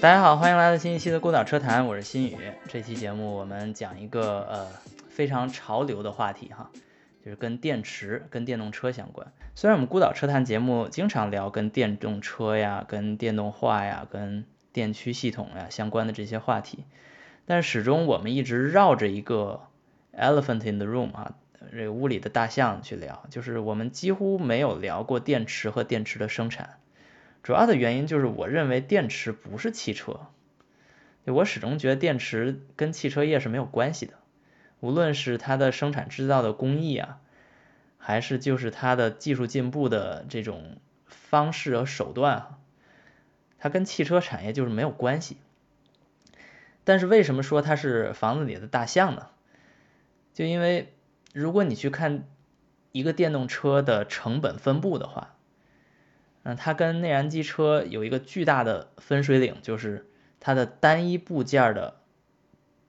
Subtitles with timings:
[0.00, 2.34] 大家好，欢迎来到新一期的《孤岛车谈》，我是新宇。
[2.68, 4.66] 这期节目我们讲一个呃
[5.10, 6.70] 非常潮流的话题哈，
[7.22, 9.30] 就是跟电池、跟电动车相关。
[9.54, 16.86] 虽然我们《孤岛车谈》节目经常聊跟电动车呀、跟电动化呀、跟电驱系统呀相关的这些话题，
[17.44, 19.60] 但始终我们一直绕着一个
[20.16, 21.34] elephant in the room 啊，
[21.72, 26.78] 这个屋里的大象去聊，就是我们几乎没有聊过电池和电池的生产。
[27.42, 30.26] 主要的原因就是我认为电池不是汽车，
[31.24, 34.12] 我始终觉得电池跟汽车业是没有关系的，
[34.80, 37.18] 无论是它的生产制造的工艺啊，
[37.96, 40.76] 还是就是它的技术进步的这种
[41.06, 42.58] 方式和手段啊，
[43.58, 45.38] 它跟汽车产业就是没有关系。
[46.84, 49.28] 但是为什么说它是房子里的大象呢？
[50.34, 50.92] 就因为
[51.32, 52.24] 如果你去看
[52.92, 55.34] 一个电动车的成本分布的话。
[56.42, 60.06] 嗯，它跟内燃机车有一个巨大的分水岭，就是
[60.40, 61.96] 它的单一部件的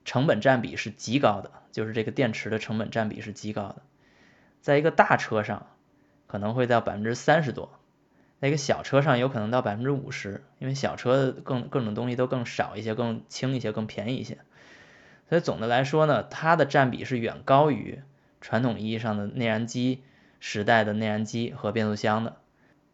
[0.04, 3.82] 成本占比是极高的，就是这个电池的成本占比是极高的。
[4.60, 5.66] 在一个大车上
[6.26, 7.78] 可能会到百分之三十多，
[8.40, 14.38] 那个小车上有可能到百分之五十，因为小车更各种东西都更少一些，更轻一些，更便宜一些。
[15.28, 18.00] 所以总的来说呢，它的占比是远高于
[18.40, 20.02] 传统意义上的内燃机
[20.40, 22.36] 时代的内燃机和变速箱的。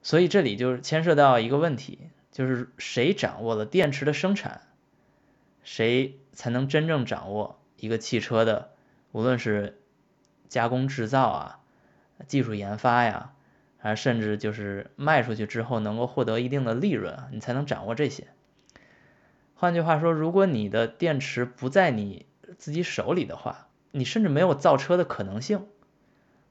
[0.03, 1.99] 所以这里就是牵涉到一个问题，
[2.33, 4.63] 就是谁掌握了电池的生产，
[5.63, 8.71] 谁才能真正掌握一个汽车的，
[9.13, 9.79] 无论是
[10.49, 11.61] 加工制造啊、
[12.27, 13.33] 技术研发呀，
[13.77, 18.29] 还甚至就是卖出去之后能够获得一定的利润，你才能掌握这些。
[19.55, 22.27] 换句话说，如果你的电池不在你
[22.57, 25.67] 自己手里的话，你甚至没有造车的可能性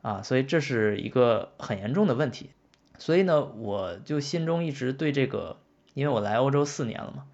[0.01, 2.51] 啊，所以这是一个很严重的问题。
[2.97, 5.57] 所以呢，我就心中一直对这个，
[5.93, 7.25] 因为我来欧洲四年了嘛，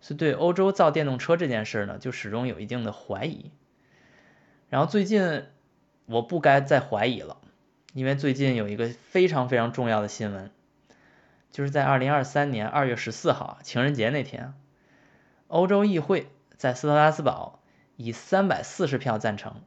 [0.00, 3.50] 是对欧洲造电动车这件事呢，就始终有一定的怀疑。
[4.68, 5.44] 然后最近
[6.06, 7.38] 我不该再怀疑了，
[7.92, 10.50] 因为最近有一个非常非常重要的新闻，
[11.52, 14.54] 就是在二零二三年二月十四号情人节那天，
[15.46, 17.60] 欧洲议会在斯特拉斯堡
[17.96, 19.62] 以三百四十票赞成、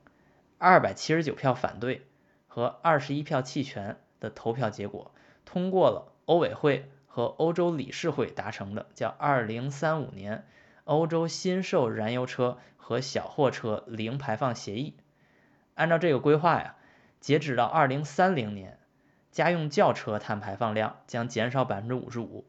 [0.58, 2.06] 二百七十九票反对
[2.48, 5.12] 和二十一票弃权的投票结果。
[5.52, 10.46] 通过了欧委会和欧洲理事会达成的叫《二零三五年
[10.84, 14.94] 欧洲新售燃油车和小货车零排放协议》。
[15.74, 16.76] 按照这个规划呀，
[17.20, 18.78] 截止到二零三零年，
[19.32, 22.46] 家用轿车碳排放量将减少百分之五十五，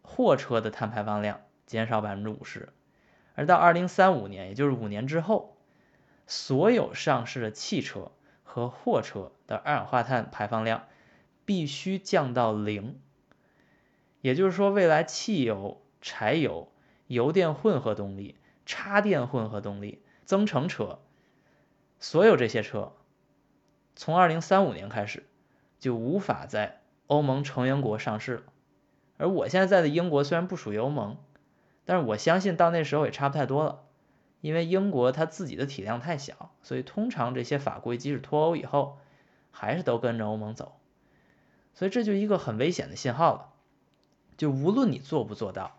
[0.00, 2.68] 货车的碳排放量减少百分之五十，
[3.34, 5.56] 而到二零三五年，也就是五年之后，
[6.28, 8.12] 所有上市的汽车
[8.44, 10.84] 和货车的二氧化碳排放量。
[11.50, 13.00] 必须降到零，
[14.20, 16.70] 也就是说，未来汽油、柴油、
[17.08, 21.00] 油电混合动力、插电混合动力、增程车，
[21.98, 22.92] 所有这些车，
[23.96, 25.24] 从二零三五年开始
[25.80, 28.42] 就无法在欧盟成员国上市了。
[29.16, 31.16] 而我现在在的英国虽然不属于欧盟，
[31.84, 33.82] 但是我相信到那时候也差不太多了，
[34.40, 38.98] 因为英国它自己的体量太小，所以通常这些法规即使脱欧以后，
[39.50, 40.76] 还是都跟着欧盟走。
[41.74, 43.52] 所以这就一个很危险的信号了，
[44.36, 45.78] 就无论你做不做到，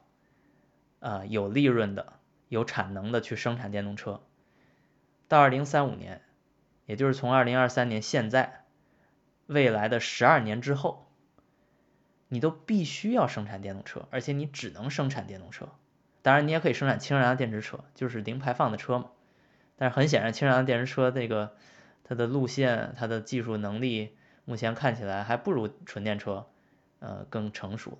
[0.99, 2.13] 呃，有利润的、
[2.49, 4.21] 有产能的去生产电动车，
[5.27, 6.21] 到二零三五年，
[6.87, 8.65] 也就是从二零二三年现在，
[9.45, 11.07] 未来的十二年之后，
[12.29, 15.69] 你都必须要生产电动车，而且你只能生产电动车。
[16.23, 19.11] 当然，你也可以生产氢燃料电池车，就是零排放的车嘛。
[19.75, 21.55] 但是很显然，氢燃料电池车这个
[22.03, 24.15] 它的路线、它的技术能力。
[24.51, 26.45] 目前看起来还不如纯电车，
[26.99, 27.97] 呃，更成熟。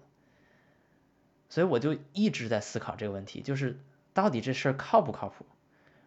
[1.48, 3.80] 所以我就一直在思考这个问题，就是
[4.14, 5.46] 到底这事儿靠不靠谱？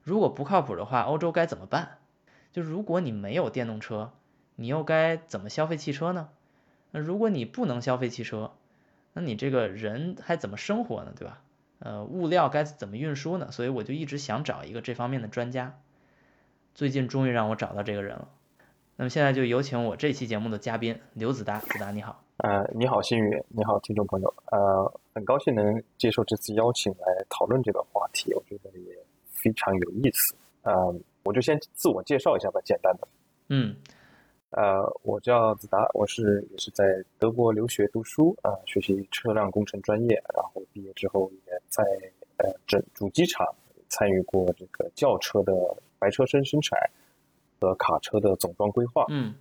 [0.02, 1.96] 如果不靠谱的话，欧洲该怎么办？
[2.52, 4.12] 就如果你没有电动车，
[4.56, 6.28] 你又该怎么消费汽车呢？
[6.90, 8.52] 那如果你不能消费汽车，
[9.14, 11.14] 那你这个人还怎么生活呢？
[11.16, 11.40] 对吧？
[11.78, 13.50] 呃，物料该怎么运输呢？
[13.50, 15.80] 所以我就一直想找一个这方面的专家，
[16.74, 18.28] 最近终于让我找到这个人了。
[18.96, 22.22] 那么现在就有请我这期节目的嘉宾刘子达，子达你好。
[22.36, 28.96] 呃，你好，新宇，你好，听众朋友，呃，很高兴能接受这次邀请来讨论这个话题，我觉得也
[29.26, 30.36] 非常有意思。
[30.62, 30.94] 呃，
[31.24, 33.08] 我就先自我介绍一下吧，简单的。
[33.48, 33.74] 嗯。
[34.50, 36.84] 呃，我叫子达，我是也是在
[37.18, 41.82] 德国留学读书，啊，学习车辆工程专业，然后毕业之后也在
[42.36, 43.44] 呃整主机厂
[43.88, 45.52] 参与过这个轿车的
[45.98, 46.78] 白车身生产。
[47.64, 49.34] 和卡车的总装规划，嗯，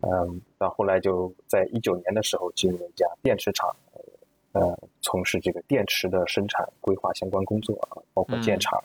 [0.00, 3.74] 嗯，到后来就在一九年的时候进入一家电池厂，
[4.52, 8.82] 呃从事这个电池的生产规划相关工作啊，包括建厂。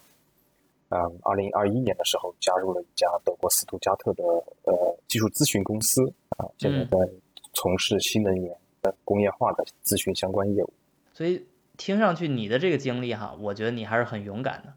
[0.90, 4.22] 嗯，二零二一年的时候加入了一家德国斯图加特的
[4.62, 6.00] 呃技术咨询公司
[6.36, 7.10] 啊，现在在
[7.52, 10.72] 从事新能源的工业化的咨询相关业务。
[11.12, 11.44] 所以
[11.76, 14.72] 听上去你的这个经历哈，我觉得你还是很勇敢的，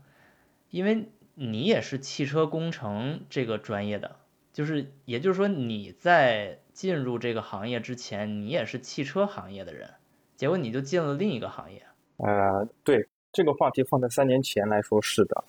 [0.72, 1.08] 因为
[1.40, 4.18] 你也是汽车工程这个专业的，
[4.52, 9.94] 就是也就是说你在进入这个行业之前，你也是汽车行业的人，
[10.36, 11.84] 结果你就进了另一个行业。
[12.18, 13.08] 呃，对。
[13.34, 15.44] 这个话题放在三年前来说是的，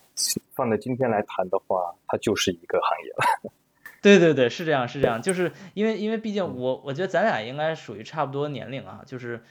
[0.52, 3.52] 放在今天来谈的话，它就是一个行业了。
[4.02, 9.42] 对对对，是这样是这样，就是因为因为毕竟我我觉得咱俩应该属于差不多年龄啊，就是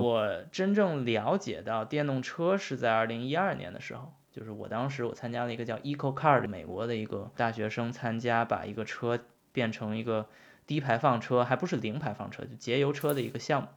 [0.00, 9.18] 我真正了解到电动车是在二零一二年的时候，就是我当时我参加了一个叫 Eco Car 的美国的一个大学生参加，把一个车
[9.52, 10.28] 变成一个
[10.66, 13.68] 低排放车，还不是零排放车，就节油车的一个项目，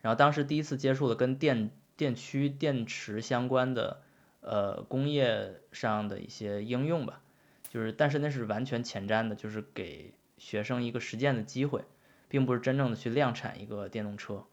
[0.00, 1.70] 然后当时第一次接触了跟电。
[1.96, 4.00] 电驱电池相关的，
[4.40, 7.20] 呃，工业上的一些应用吧，
[7.68, 11.84] 就是，但是那是完全前瞻的，就是给学生一个实践的机会，
[12.30, 14.46] 并不是真正的去量产一个电动车，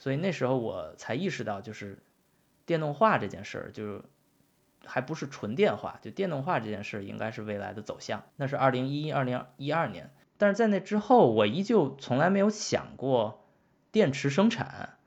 [0.00, 1.96] 所以那时候我才意识到，就是
[2.66, 4.02] 电动化这件事儿，就是
[4.86, 13.46] 还不是纯电化，就电动化这件事应该是未来的走向，那是二零一二零一二年，但是在那之后，我依旧从来没有想过
[13.92, 14.98] 电池生产。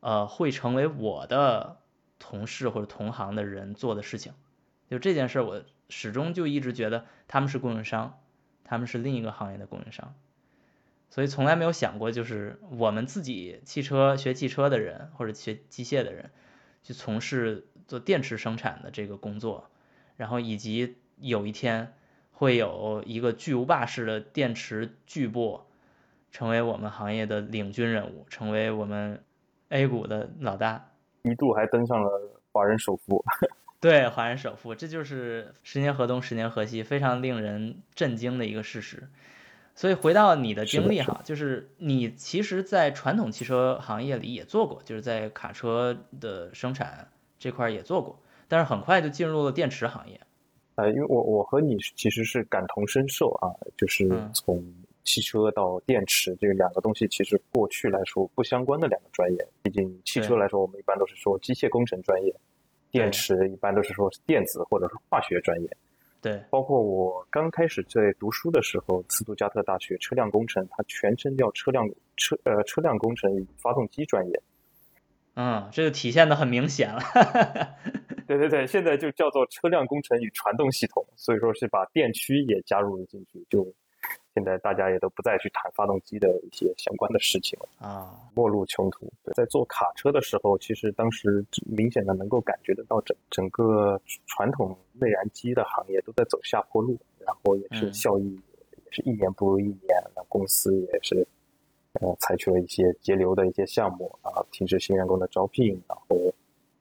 [0.00, 1.78] 呃，会成为我的
[2.20, 4.32] 同事或者同行的人做的事情，
[4.88, 8.20] 就这件事，我始终就一直觉得他们是供应商，
[8.62, 10.14] 他们是另一个行业的供应商，
[11.10, 16.30] 所以从来没有想过，就是我们自己汽车学汽车的人或者学机械的人
[16.84, 19.68] 去从事做电池生产的这个工作，
[20.16, 21.94] 然后以及有一天
[22.30, 25.62] 会有一个巨无霸式的电池巨擘
[26.30, 29.24] 成为我们行业的领军人物，成为我们。
[29.70, 30.92] A 股的老大，
[31.24, 32.10] 一度还登上了
[32.52, 33.22] 华人首富。
[33.80, 39.10] 对，华人首富，这就是十年河东，十年河西，非常令人震惊的一个事实。
[39.74, 48.18] 所以回到你的经历哈，就是你其实，在传统汽车行业里也做过，就是在卡车的生产这块也做过，
[48.48, 50.20] 但是很快就进入了电池行业。
[50.74, 54.64] 呃，因为我我和你其实是感同身受啊，就是从。
[55.04, 59.48] 汽车到电池这两个东西，其实过去来说不相关的两个专业。
[59.62, 62.30] 毕竟汽车来说，我们一般都是说机械工程专业；
[62.90, 65.76] 电池一般都是说电子或者是化学专业。
[66.20, 71.88] 对，包括我刚开始在读书的时候，斯图加特大学车辆工程，它全称叫车辆
[72.18, 74.42] 车呃车辆工程与发动机专业。
[75.38, 77.00] 嗯，这就体现的很明显了。
[78.26, 83.72] 对对对，现在就叫做车辆工程与传动系统，所以说是把电驱也加入了进去，就。
[84.34, 89.12] 现在大家也都不再去谈发动机的一些相关的事情了啊，末路穷途。
[89.34, 98.40] 在做卡车的时候，其实当时明显的能够感觉得到整整个传统内燃机的行业都在走下坡路，然后也是效益
[98.76, 101.26] 也是一年不如一年，那公司也是
[102.00, 106.16] 呃采取了一些节流的一些项目啊，停止新员工的招聘，然后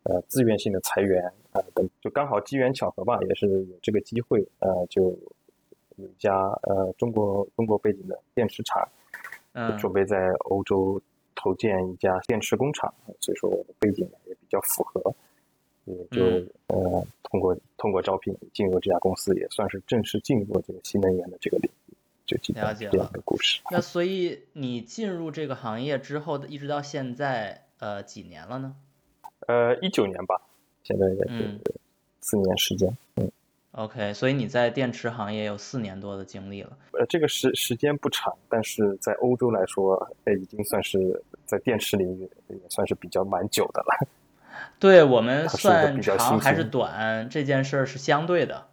[0.04, 5.18] 呃自愿性的裁员啊等，就刚好机缘巧合吧，也是有这个机会呃就。
[6.00, 6.32] 有一家
[6.62, 8.88] 呃中国中国背景的电池厂，
[9.54, 11.02] 嗯，准备在欧洲
[11.34, 15.02] 投建一家电池工厂，所以说我的背景也比较符合，
[15.86, 16.22] 也就
[16.68, 21.87] 呃通过通过招聘进入这家公司，也算是正式进入这个新能源的这个领域，
[22.28, 23.62] 就了解这样的故事。
[23.72, 28.76] 那所以你进入这个行业之后，一直到现在呃几年了呢？
[29.48, 30.42] 呃，一九年吧，
[30.84, 31.60] 现在也是
[32.22, 33.32] 四年时间，嗯。
[33.72, 36.76] OK，所以你在电池行业有四年多的经历了。
[36.94, 39.94] 呃，这个时时间不长，但是在欧洲来说，
[40.24, 44.08] 呃，已经算是在电池领域也算是比较蛮久的了。
[44.80, 48.68] 对我们 算长还是短这件事儿是相对的，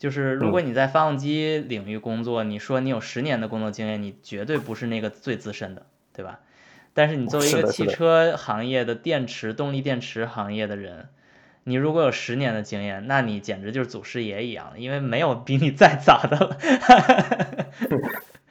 [0.00, 6.40] 就是如果你在发动机领域工作，你说你有十年的工作经验，你绝对不是那个最资深的，对吧？
[6.94, 11.10] 但是你作为一个汽车行业的电池动力电池行业的人。
[11.64, 16.56] 你如果有十年的经验，那你简直就是祖师爷一样，因为没有比你再早的了。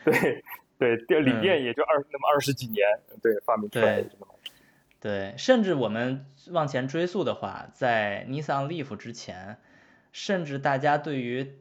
[0.06, 0.44] 对
[0.78, 2.88] 对，电 锂电也就二那么二十几年，
[3.24, 4.10] 对发明出来的
[5.02, 9.58] 对，甚至我们往前追溯的话，在 Nissan Leaf 之前，
[10.12, 11.54] 甚至大家对于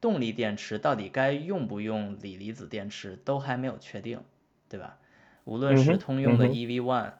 [0.00, 4.22] 动力电池到底该用不用锂离子电池都还没有确定，
[4.68, 4.98] 对吧？
[5.44, 7.12] 无论是通用的 EV One。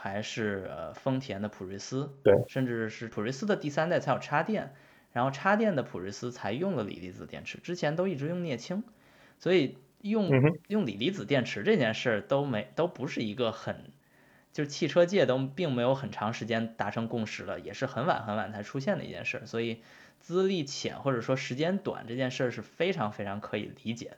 [0.00, 4.72] 还是呃丰田的普锐斯，对，甚至是普锐斯的第三代才有插电，
[5.12, 8.84] 然后插电的普锐斯才用了锂离子电池，之前都一直用镍氢，
[9.40, 10.30] 所以用
[10.68, 13.90] 用锂离子电池这件事儿都没都不是一个很
[14.52, 19.82] 就是汽车界都并没有很长时间达成共识了，也是很晚很晚才出现的一件事，所以
[20.20, 24.16] 资历浅或者说时间短这件事是非常非常可以理解的。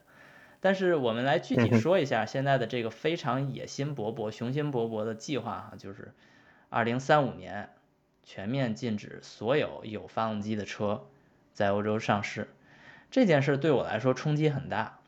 [0.62, 6.12] 但是我们来具体说一下现在的这个非常野心勃勃、雄心勃勃的计划哈，就是
[6.68, 7.70] 二零三五年
[8.24, 11.06] 全面禁止所有有发动机的车
[11.54, 12.48] 在欧洲上市。
[13.10, 15.00] 这件事对我来说冲击很大，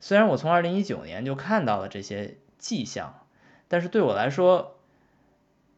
[0.00, 3.25] 虽然我从二零一九年就看到了这些迹象，
[3.68, 4.76] 但是对我来说，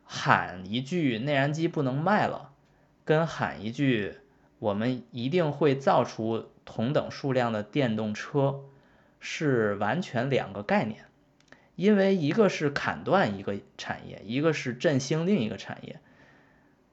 [0.04, 2.52] 喊一句内燃机不能卖了，
[3.04, 4.16] 跟喊一句
[4.59, 8.61] 我们一定会造出同等数量的电动车，
[9.21, 11.04] 是完全两个概念，
[11.76, 16.00] 因为一个是砍断一个产业，一个是振兴另一个产业，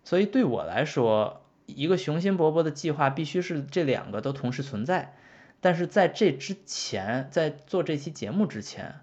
[0.04, 1.42] 所以对我来说。
[1.68, 5.16] 一个雄心勃勃的计划必须是这两个都同时存在，
[5.62, 9.00] 但是在这之前，在做这期节目之前，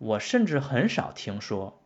[0.00, 1.78] 我甚至很少听说，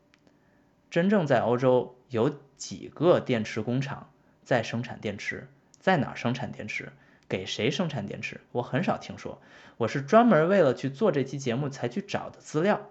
[0.89, 4.09] 真正在欧洲有几个电池工厂
[4.45, 5.49] 在生产电池，
[5.81, 6.93] 在哪儿生产电池，
[7.29, 9.43] 给谁生产电池，我很少听说。
[9.79, 12.89] 我是专门为了去做这期节目才去找的资料，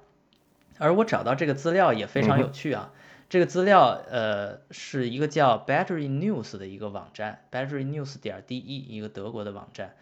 [0.78, 2.92] 而我找到这个资料也非常有趣啊。
[3.30, 9.96] 这个资料，呃，是一个叫 Battery News 的一个网站，Battery News 点 de，一个德国的网站，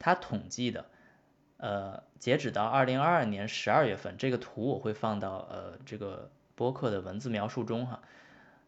[0.00, 0.86] 它统计的，
[1.56, 8.02] 呃，截止到二零二二年十二月份，这个图我会放到呃这个播客的文字描述中哈，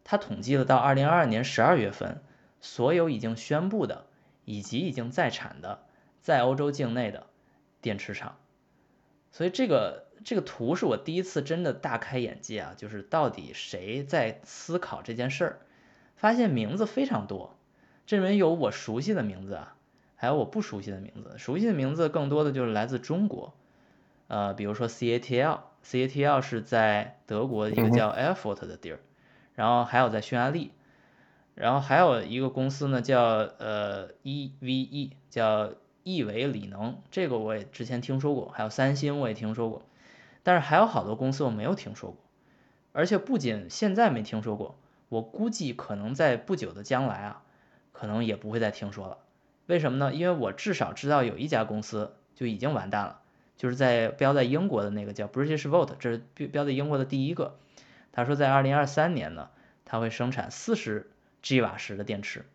[0.03, 2.21] 它统计了到二零二二年十二月份，
[2.61, 4.05] 所有已经宣布的
[4.45, 5.83] 以及已经在产的
[6.21, 7.27] 在欧洲境内的
[7.81, 8.37] 电池厂，
[9.31, 10.05] 所以这个。
[10.25, 12.73] 这个图是我第一次真的大开眼界啊！
[12.75, 15.59] 就是到底谁在思考这件事儿？
[16.15, 17.55] 发现名字非常多，
[18.07, 19.76] 这里面有我熟悉的名字啊，
[20.17, 21.35] 还有我不熟悉的名字。
[21.37, 23.53] 熟悉的名字更多的就是来自中国，
[24.27, 28.99] 呃，比如说 CATL，CATL 是在德国一个叫 Erfurt 的地儿，
[29.53, 30.71] 然后还有在匈牙利，
[31.55, 35.69] 然后还有一个公司呢叫呃 EVE，叫
[36.03, 39.83] 亿维锂能，这个我也之前听说过，还有三星我也听说过。
[40.43, 42.17] 但是还有好多公司我没有听说过，
[42.91, 47.43] 而且不仅现在没听说过，我估计可能在不久的将来啊，
[47.91, 49.17] 可能也不会再听说了。
[49.67, 50.13] 为什么呢？
[50.13, 53.19] 因为我至少知道有一家公司就已经完蛋了，
[53.57, 57.59] 就是在标在英国的那个叫 British Volt，这是标标在英国的第一个。
[58.11, 59.49] 他说在二零二三年呢，
[59.85, 62.45] 他会生产四十 G 瓦时的电池。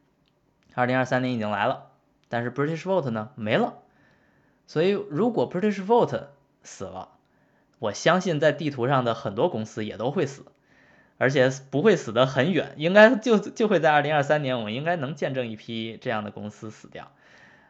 [0.75, 1.91] 二零二三年已经来了，
[2.29, 3.75] 但是 British Volt 呢没了。
[4.67, 6.29] 所以如果 British Volt
[6.63, 7.11] 死了，
[7.79, 10.47] 我相信在地图上的很多公司也都会死，
[11.23, 17.13] 而且不会死得很远，应该就就会在二零二三年，我们应该能见证一批这样的公司死掉。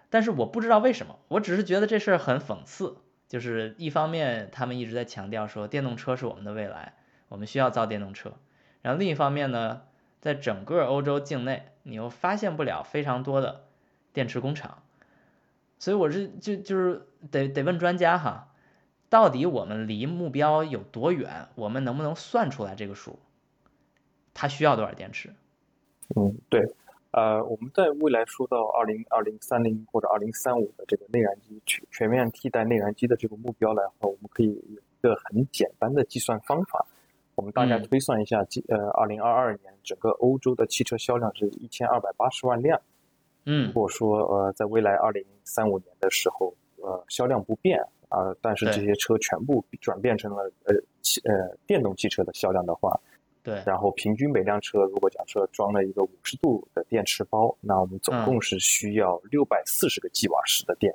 [0.08, 2.96] 但是我不知道为什么，我只是觉得这事儿很讽刺，
[3.28, 6.94] 就是一方面他们一直在强调说电动车是我们的未来，
[7.28, 8.32] 我们需要造电动车，
[8.80, 9.82] 然后另一方面呢，
[10.22, 13.64] 在整个欧洲境内，你又发现不了非常多的
[14.14, 14.82] 电池工厂，
[15.78, 18.48] 所以我是就就是得得问专家哈。
[19.10, 21.48] 到底我们离目标有多远？
[21.54, 23.18] 我们能不能算出来这个数？
[24.34, 25.28] 它需要多少电池？
[26.16, 26.60] 嗯，对，
[27.12, 36.86] 呃，我们在未来说到二零二零三零或者二零三五的这个内燃机全全面替代内燃机的这个目标来话，我们可以有一个很简单的计算方法，
[37.34, 42.80] 我们大概推算一下，呃，二零二二年整个欧洲的汽车销量是一千二百八十万辆。
[43.44, 47.82] 嗯，如果说呃，在未来二零三五年的时候，呃，销量不变。
[48.12, 53.00] 啊，但是这些车全部转变成了呃汽呃电动汽车的销量的话，
[53.42, 60.94] 对，然后平均每辆车如果假设装了一个五十度的电池包，那我们总共是需要六百四十个 g 瓦时的电。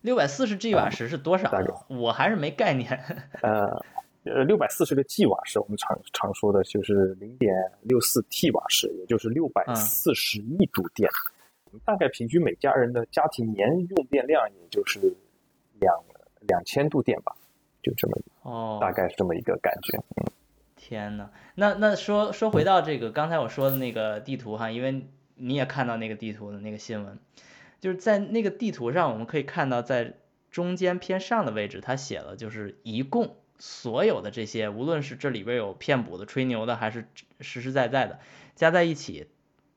[0.00, 1.50] 六百四十 g 瓦时是多少？
[1.88, 2.90] 我还是没概念。
[3.42, 3.66] 呃
[4.24, 11.10] 呃，六百四十个 g 瓦时，我们常常说的就是零点六四 t 瓦时，也就是六百四十亿度电。
[11.84, 15.00] 大概平均每家人的家庭年用电量也就是
[15.78, 15.94] 两。
[16.48, 17.32] 两千度电吧，
[17.84, 19.96] 就这么哦，大概是这么一个感觉。
[20.16, 20.26] 嗯，
[20.82, 27.20] 天呐，那那说说回到这个刚才我说的那个地图哈，因为你也看到那个地图的那个新闻，
[27.80, 30.14] 就是在那个地图上，我们可以看到在
[30.50, 37.06] 中间偏上的位置，它写了就是一共所有的这些，无论是这里边有骗补的、吹牛的，还是
[37.38, 38.18] 实实在在的，
[38.56, 39.28] 加在一起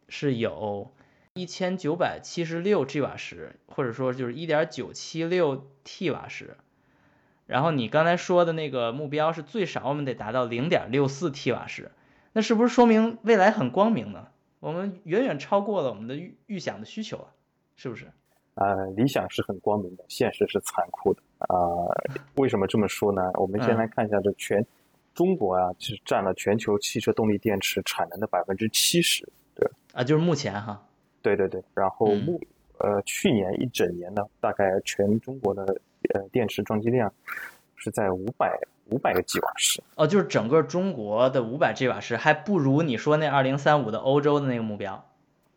[0.10, 0.92] 是有。
[1.38, 6.56] 一千九百七十六 G 瓦时，或者说就是一点九七六 T 瓦时。
[7.46, 11.92] 然后你刚才说的那个目标是最少我们得达到零点六四 T 瓦时，
[12.34, 14.28] 那是不是说明未来很光明呢？
[14.60, 17.28] 我们远远超过了我们的预预想的需求啊，
[17.76, 18.12] 是不是？
[18.56, 21.22] 呃，理想是很光明的，现实是残酷的。
[21.40, 21.56] 啊，
[22.36, 23.22] 为什么这么说呢？
[23.36, 24.66] 我们先来看一下这全
[25.14, 29.28] 中国啊，其实占了全球汽车动力电池产能的百分之七十。
[29.54, 30.84] 对啊，就是目前哈。
[31.22, 32.42] 对对对，然后目
[32.80, 35.80] 呃去年一整年呢，大概全中国的
[36.14, 37.12] 呃电池装机量
[37.76, 38.60] 是在五百
[38.90, 39.82] 五百个 g 瓦时。
[39.96, 45.04] 哦，就是整个中国的五百 g 瓦时，还不如你说那二零三五的欧洲的那个目标。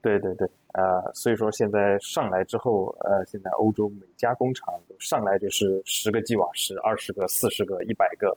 [0.01, 8.37] 对对对，呃，所以说现在上来之后，呃，现在欧洲每家工厂都上来就是十个 g 瓦时、二十个、四十个、一百个，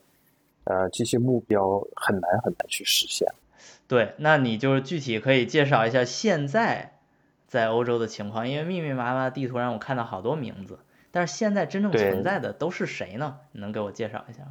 [0.63, 3.31] 呃，这些目标很难很难去实现。
[3.87, 6.97] 对，那你就是具体可以介绍一下现在
[7.45, 10.79] 在欧洲的情况，因为密密麻麻的地图上我看到好多名字，
[11.11, 13.37] 但是现在真正存在的都是谁呢？
[13.51, 14.43] 你能给我介绍一下？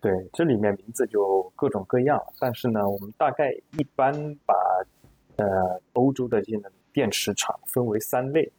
[0.00, 4.12] 对，这里面名字就各种各样，但是呢，我们大概一般
[4.46, 4.54] 把。
[5.40, 6.60] 呃，欧洲的这些
[6.92, 8.50] 电池厂分为三类，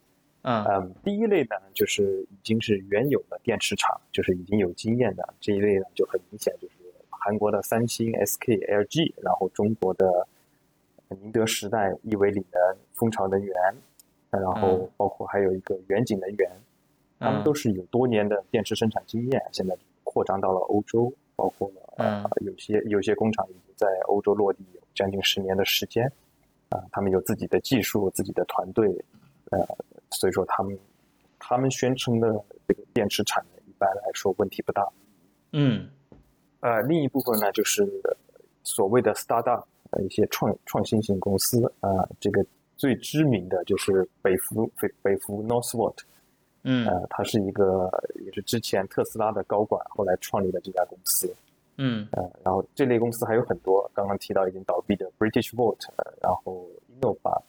[0.43, 6.75] 嗯，第一类呢，就是已经是原有的电池厂，就是已经有经验的这一类呢，就很明显就是
[7.09, 10.25] 韩国的三星、SK、LG，然后中国的
[11.09, 13.53] 宁德时代、亿维锂能、蜂巢能源，
[14.29, 16.49] 然后包括还有一个远景能源，
[17.19, 26.11] 他们都是有多年的电池生产经验，现在扩张到了欧洲，包括呃有些有些工厂已经在欧洲落地有将近十年的时间。
[26.69, 28.87] 啊，他们有自己的技术、自己的团队，
[29.49, 29.57] 呃，
[30.11, 30.77] 所以说他们
[31.39, 32.27] 他们宣称的
[32.67, 34.87] 这个电池产能一般来说问题不大。
[35.51, 35.89] 嗯，
[36.59, 37.89] 呃，另一部分呢就是
[38.63, 42.45] 所谓的 startup，呃，一些创创新型公司啊，这个
[42.77, 45.97] 最知名的就是北孚北北孚 Northvolt，
[46.63, 47.89] 嗯，呃，他是一个
[48.25, 51.33] 也是之前特斯拉的高管，后来创立的这家公司。
[51.77, 55.87] 嗯，呃，然后这类公司还有很多，刚刚提到已经倒闭的 British Vote，
[56.21, 56.67] 然后
[56.99, 57.41] Innova，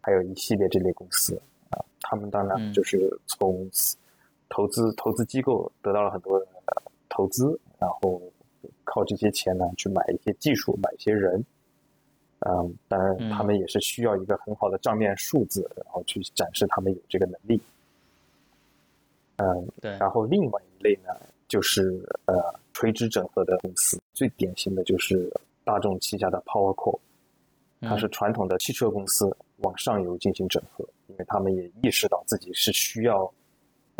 [0.00, 1.38] 还有一系列这类公司。
[1.68, 3.68] 啊，他们当然就是从
[4.48, 6.46] 投资投资机构得到了很多的
[7.10, 8.22] 投资，然后
[8.84, 11.44] 靠这些钱呢去买一些技术，买一些人，
[12.48, 17.60] 嗯，当然他们也是需要一个很好的账面数字，然后去展示他们有这个能力。
[19.36, 21.10] 嗯，对，然后另外一类呢。
[21.48, 22.34] 就是呃
[22.72, 33.32] 垂直整合的公司，最典型的就是大众旗下的 PowerCo，r 它是传统的汽车公司往上游进行整合，因为他们也意识到自己是需要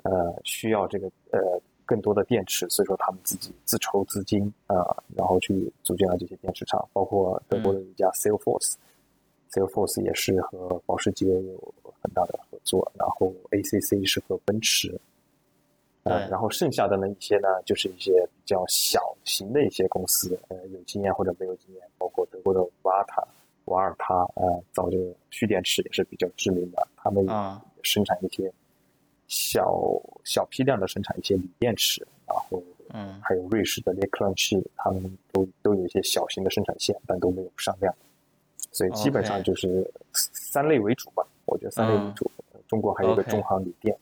[0.03, 1.39] 呃需要这个呃
[1.85, 15.01] 更多的电池，所以说他们自己自筹资金啊，然后去组建了这些电池厂，包括德国的一家 Salesforce，Salesforce 也是和保时捷有很大的合作，然后 ACC 是和奔驰。
[16.07, 23.23] 呃，然后剩下的呢一些呢，就是一些比较小型的一些公司，呃，有经验或者没有经验，包括德国的瓦塔、
[23.65, 27.27] 瓦尔塔，呃，造这个蓄电池也是比较知名的，他们
[27.83, 28.53] 生产一些
[29.27, 29.77] 小
[30.25, 37.93] 小批量的生产一些锂电池，然后，嗯，还有瑞士的 l e l a n c 他们都都有一些小型的生产线，但都没有上量，
[38.71, 42.31] 所以基本上就是三类为主吧，我觉得三类为主，
[42.69, 43.97] 中国还有一个中航锂电。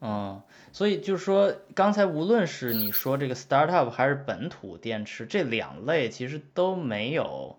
[0.00, 0.40] 嗯，
[0.72, 7.58] 所以就是说，刚才无论是你说这个 startup 还是本土电池这两类，其实都没有，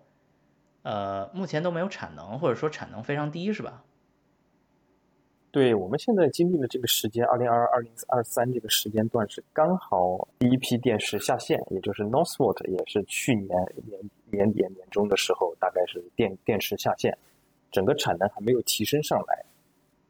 [0.82, 3.84] 呃，目前都没有产能，或者说产能非常低，是吧？
[5.50, 13.48] 对，我们现在经历的这个时间，二零二二零二三这个时间段是刚好第一批电池下线，也就是 Northvolt 也是去年
[13.84, 14.00] 年
[14.30, 17.18] 年底年中的时候，大概是电电池下线，
[17.70, 19.44] 整个产能还没有提升上来。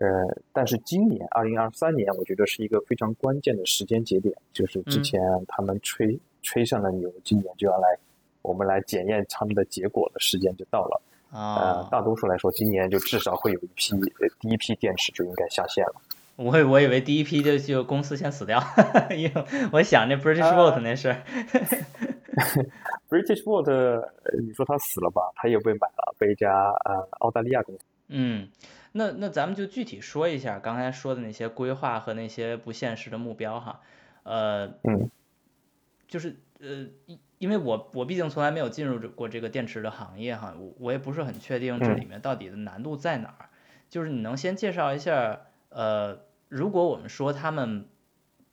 [0.00, 0.06] 呃，
[0.50, 7.86] 但是今年二零二三年，我觉得是一个非常关键的时间节点，就是之前他们吹吹上了牛，今年就要来，
[8.40, 11.02] 我们来检验他们的结果的时间就到了。
[11.30, 13.94] 啊，大多数来说，今年就至少会有一批
[14.40, 15.94] 第一批电池就应该下线了。
[16.36, 18.58] 我我以为第一批就就公司先死掉，
[19.14, 21.14] 因为我想那 British Volt 那是。
[23.10, 24.08] British Volt，
[24.40, 25.20] 你说他死了吧？
[25.36, 26.50] 他也被买了，被一家
[26.86, 27.80] 呃澳大利亚公司。
[28.08, 28.48] 嗯。
[28.92, 33.80] 那那咱们就具体说一下刚才说的那些规划和那些不现实的目标哈，
[34.24, 35.08] 呃，嗯，
[36.08, 43.50] 就是呃，因因为我我毕竟从来没有进入过这个电池的行业哈，我我也不是很确定这里面到底的难度在哪儿。
[43.88, 47.88] 就是你能先介绍一下，呃，如果我们说他们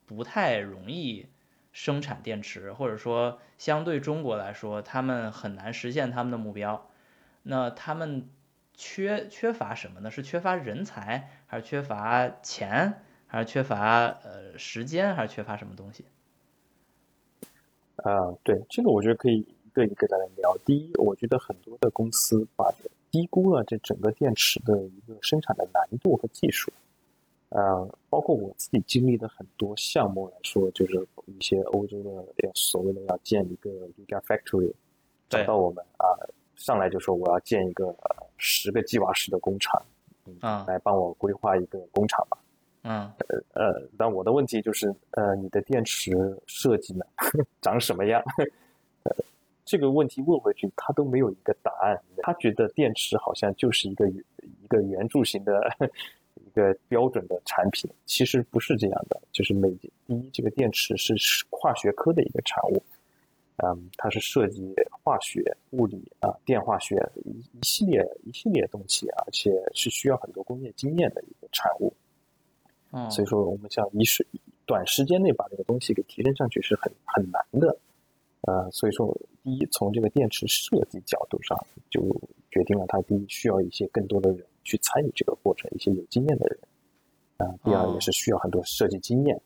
[0.06, 1.26] 不太容易
[1.72, 6.88] 生产电池，或者说相对中国来说他们很难实现他们的目标，
[7.42, 8.30] 那他们。
[8.78, 10.10] 缺缺乏什么呢？
[10.10, 16.04] 是缺乏人才，还是缺乏钱，还是缺乏呃时间，还是缺乏什么东西？
[17.96, 20.56] 啊，对，这个我觉得可以一个一个的来聊。
[20.64, 22.72] 第一，我觉得很多的公司把
[23.10, 26.72] 低估了这整个电池的一个生产的难度和技术。
[27.48, 32.10] 呃，包括我自己经历的很多项目来说，就是一些欧洲的
[32.46, 33.70] 要所谓的要建一个
[34.06, 34.72] Gigafactory，
[35.28, 36.06] 找到我们啊，
[36.58, 37.96] 上来就说我要建一个
[38.36, 39.82] 十个 G 瓦时的工厂，
[40.42, 42.38] 嗯，来帮我规划一个工厂吧。
[42.82, 46.12] 嗯，呃呃，但我的问题就是，呃，你的电池
[46.46, 47.04] 设计呢，
[47.62, 48.22] 长什么样？
[49.04, 49.16] 呃，
[49.64, 51.98] 这个问题问回去，他都没有一个答案。
[52.18, 55.58] 他觉得电池好像就是一个一个圆柱形的。
[56.46, 61.14] 一个标准的产品其实不是这样的，就是每第一，这个电池是
[61.50, 62.82] 跨学科的一个产物，
[63.64, 71.92] 嗯，它是涉及化学、物理啊、电化学一一系列一系列东西，而且是需要很多工业经验的一个产物。
[72.92, 74.26] 嗯，所以说我们想一时
[74.64, 77.76] 短时间内把这个东西给提升上去是很很难的，
[78.42, 81.58] 呃，所以说第一，从这个电池设计角度上
[81.90, 82.00] 就
[82.50, 84.44] 决定了它第一需要一些更多的人。
[84.64, 86.58] 去参与这个过程，一些有经验的人，
[87.38, 89.40] 啊，第二也是需要很多设计经验。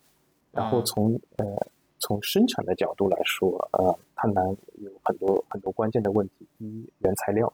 [0.51, 1.47] 然后从呃
[2.03, 4.45] 从生产的角度来说，呃，它难
[4.79, 6.47] 有很多很多关键的问题。
[6.59, 7.51] 第一，原材料，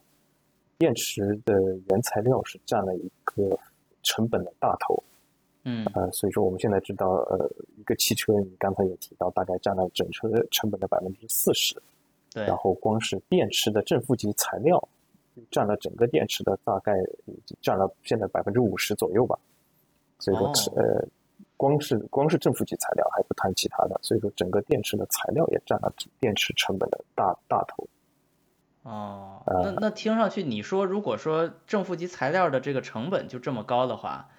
[0.78, 3.56] 电池的原材料是占了一个
[4.02, 5.00] 成本的大头。
[5.64, 11.80] 嗯，呃，所以说我们现在知道，呃，一个汽车，你刚才也提到，大概占了整车成本的百分之四十。
[12.32, 12.44] 对。
[12.44, 14.88] 然后光是电池的正负极材料。
[15.52, 16.92] 占了整个电池的大概
[17.62, 19.38] 占了现在百分之五十左右吧，
[20.18, 21.06] 所以说呃，
[21.59, 27.87] 光是光是正负极材料还不谈其他的，所以说整个电池的材料也占了电池成本的大大头。
[28.85, 34.31] 哦，那那听上去你说如果说正负极材料的这个成本就这么高的话，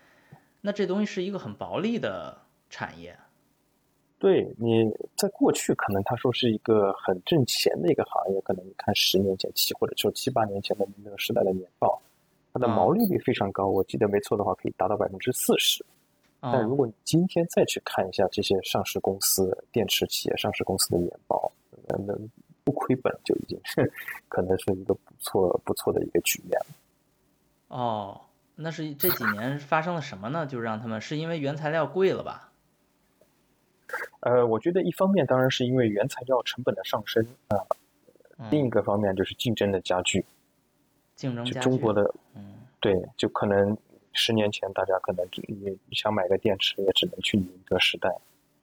[0.62, 2.36] 那这东西是一个很薄利的
[2.70, 3.16] 产业。
[4.18, 12.02] 对，你在过去可能他说是一个很挣钱的一个行业，可能你看十年前七或者说七八年前的那个时代的年报，
[12.52, 15.86] 它的毛利率非常高，我记得没错的话可以达到百分之四十。
[16.42, 21.52] 但如果你今天再去看一下这些上市公司电池企业上市公司的年报，
[21.88, 22.14] 那那
[22.64, 23.92] 不亏本就已经是
[24.28, 26.66] 可能是一个不错不错的一个局面了。
[27.68, 28.22] 哦，
[28.56, 30.46] 那是这几年发生了什么呢？
[30.46, 32.52] 就让他们是因为原材料贵了吧？
[34.22, 37.58] 呃，我觉得一方面当然是因为原材料成本的上升啊，
[38.52, 40.24] 另一个方面就是竞争的加剧。
[41.16, 41.60] 竞争加剧。
[41.60, 43.76] 中国的，嗯，对，就可能
[44.14, 48.10] 十年前大家可能你想买个电池也只能去宁德时代，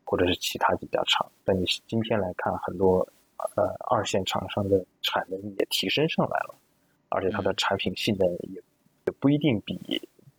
[0.05, 1.31] 或者是其他几家厂。
[1.45, 3.07] 但你今天来看，很多
[3.57, 6.55] 呃二线厂商的产能也提升上来了，
[7.09, 8.63] 而且它的产品性能也
[9.07, 9.79] 也不一定比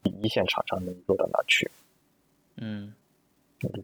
[0.02, 1.70] 比一线厂商能做到哪去。
[2.58, 2.94] 嗯。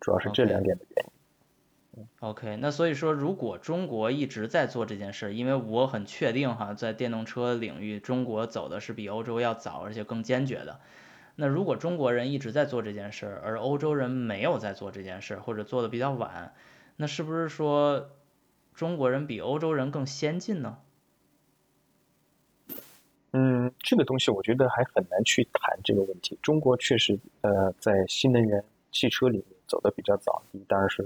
[0.01, 2.07] 主要是这两点的原因。
[2.19, 10.79] OK，那所以说，如果中国一直在做这件事，因为我很确定哈，在电动车领域，中国走的是比欧洲要早，而且更坚决的。
[11.35, 16.53] 那如果中国人一直在做这件事，而欧洲人没有在做这件事，或者做的比较晚，
[16.97, 18.11] 那是不是说
[18.73, 20.77] 中国人比欧洲人更先进呢？
[23.31, 26.37] 嗯，这个东西我觉得还很难去谈这个问题。
[26.41, 28.63] 中国确实，呃，在新能源。
[28.95, 31.03] 汽车里面走的比较早，当然是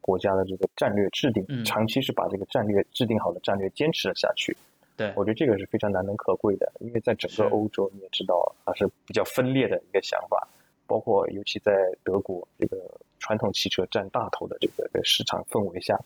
[0.00, 4.56] 国家的这个战略制定，长期是把这个战略制定好的战略坚持了下去。
[5.00, 10.46] 对，我觉得这个是非常难能可贵的，因为在整个欧洲你也知道，它是比较分裂的一个想法，
[10.86, 11.72] 包括尤其在
[12.04, 12.76] 德国这个
[13.18, 15.98] 传统汽车占大头的这个市场氛围下，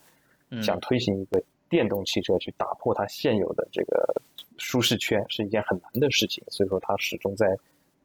[0.61, 4.21] 想推行一个电动汽车去打破它现有的这个
[4.57, 7.57] 舒适圈是一件很难的事情，所以说它始终在。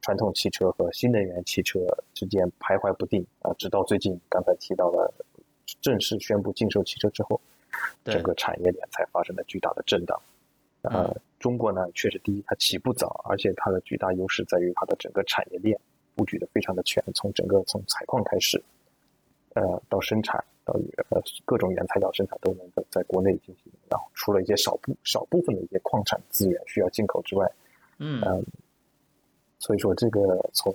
[0.03, 1.79] 传统汽车和新能源汽车
[2.14, 5.12] 之间徘徊不定啊，直到最近刚才提到了
[5.83, 7.38] 正式宣布禁售汽车之后，
[8.03, 10.18] 整个产业链才发生了巨大的震荡。
[10.82, 15.78] 呃，中国呢，确实第一它起步早，而且它的巨大优势在于它的整个产业链
[16.14, 18.62] 布局的非常的全，从整个从采矿开始，
[19.54, 20.74] 呃，到生产到
[21.10, 27.50] 呃各种原材料生产都能够在国内进行，然后除了一些少部少部分的一些矿产资源需要进口之外，
[27.98, 28.44] 嗯。
[29.62, 30.20] 所以说，这个
[30.54, 30.74] 从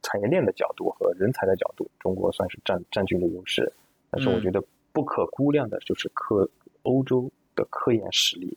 [0.00, 3.72] 产业链的角度和人才的角度，中国算是占占据了优势。
[4.10, 6.48] 但是，我觉得不可估量的就是科
[6.84, 8.56] 欧洲的科研实力，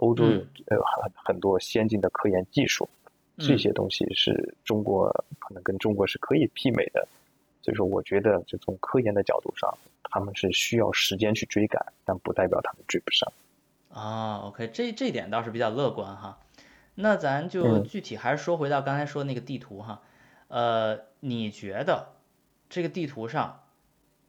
[0.00, 2.88] 欧洲有呃很很多先进的科研技术，
[3.38, 5.08] 这些东西是中国
[5.38, 7.06] 可能跟中国是可以媲美的。
[7.62, 13.30] 所以说，我觉得就从科研的角度上，他们是需要时间去追赶，但不代表他们追不上。
[13.90, 16.38] 啊，OK，这这点倒是比较乐观哈。
[16.94, 20.00] 那咱就具体还是说回到刚才说那个地图哈，
[20.48, 22.14] 呃，你觉得
[22.70, 23.60] 这个地图上，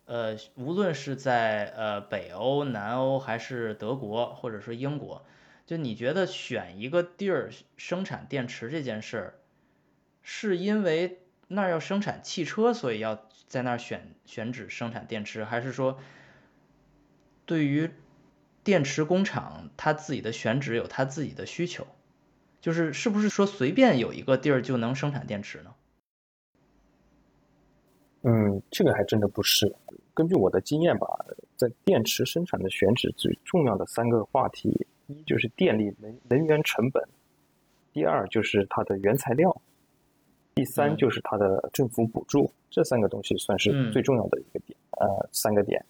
[0.05, 5.21] 呃，无论是在呃北欧、南欧还是德国或者说英国，
[5.71, 9.33] 就你觉得选一个地儿生产电池这件事儿，
[10.21, 15.97] 是因为那儿要生产汽车，所以要在那儿选选址生产电池，还是说
[17.45, 17.89] 对于
[18.65, 21.87] 电池工厂它自己的选址有它自己的需求？
[22.59, 25.73] 就是是不是说随便有一个地儿就能生产电池呢？
[28.23, 29.73] 嗯，这个还真的不是。
[30.13, 31.07] 根据我的经验吧，
[31.55, 37.03] 在电池生产的选址最重要的三个话题，一就是电力能能源成本，
[37.93, 39.61] 第二就是它的原材料，
[40.55, 42.51] 第三就是它的政府补助。
[42.69, 44.77] 这三个东西算是最重要的一个点。
[44.91, 45.83] 呃，三个点。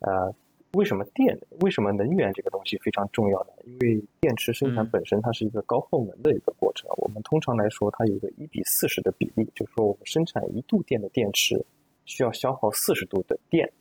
[0.00, 0.34] 呃，
[0.72, 1.38] 为什么电？
[1.60, 3.50] 为什么能源这个东西非常重要呢？
[3.64, 6.88] 因为电池生产本身它是一个高耗能的一个过程。
[6.96, 11.64] 我们通常来说，它有个一比四十的比例，就是说我们生产一度电的电池。
[12.06, 13.72] 需要消耗四十度的电，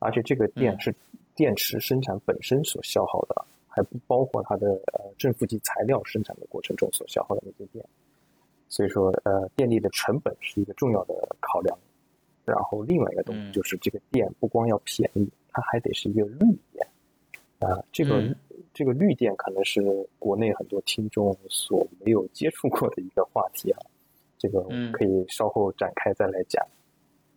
[0.00, 0.92] 而且这个电是
[1.36, 7.84] 电池生产本身所消耗的，还不包括它的呃正负极材料生产的过程中所消耗的那些电。
[8.68, 11.76] 所以说，呃，电力的成本是一个重要的考量。
[12.44, 16.86] 然后另外一个东西就是这个电不光要便宜，它还得是一个绿电。
[17.60, 18.34] 啊，这个
[18.74, 19.80] 这个绿电可能是
[20.18, 23.80] 国内很多听众所没有接触过的一个话题啊，
[24.38, 26.66] 这个可以稍后展开再来讲。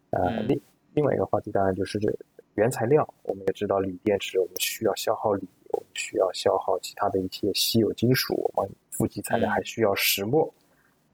[0.10, 0.60] 呃，另
[0.94, 2.12] 另外一个话题当然就是这
[2.56, 3.08] 原材料。
[3.24, 5.48] 我们也知道，锂电池我们需要消耗锂，
[5.94, 10.54] 需要消耗其他的一些稀有金属，我们负极材料还需要石墨。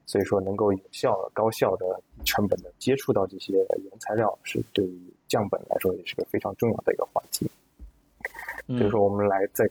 [0.04, 7.48] 所以说，能够有效、高效的、成本的接触到这些原材料，是对于降本来说也是个非常重要的一个话题。
[8.66, 9.68] 所以说，我们来再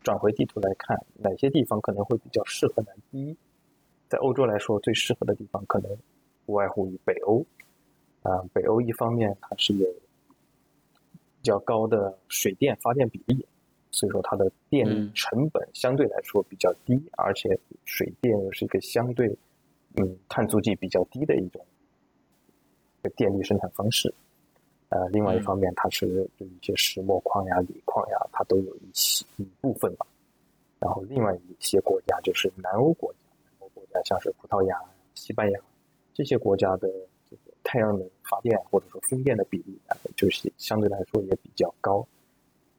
[0.00, 2.88] 转回地图来看，哪些地方可能会比较适合呢？
[3.10, 3.36] 第一，
[4.08, 5.90] 在欧洲来说，最适合的地方可能
[6.46, 7.44] 不外乎于北欧。
[8.22, 13.44] 啊，北欧一方面它是有比较高的水电发电比例，
[13.94, 19.28] 所以说它的电力成本相对来说比较低，而且水电又是一个相对
[19.94, 21.64] 嗯碳足迹比较低的一种
[23.16, 24.12] 电力生产方式。
[24.88, 30.04] 呃，另外一方面，它是对一些石墨矿呀、锂矿呀，它都有一些一部分吧。
[30.80, 34.76] 然后另外一些国家就是南欧国家，南欧国家像是葡萄牙、
[35.14, 35.60] 西班牙
[36.12, 36.88] 这些国家的
[37.30, 37.54] 这个。
[37.66, 42.06] 太阳能发电或者说风电的比例啊，就是相对来说也比较高，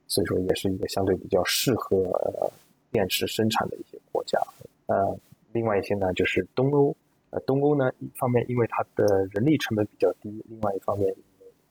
[0.07, 2.51] 所以说也是一个相对比较适合
[2.91, 4.39] 电池生产的一些国家。
[4.87, 5.17] 呃，
[5.51, 6.95] 另外一些呢，就是东欧。
[7.31, 11.13] 呃，东欧呢，一方面因为它的人力成本比较低，另外一方面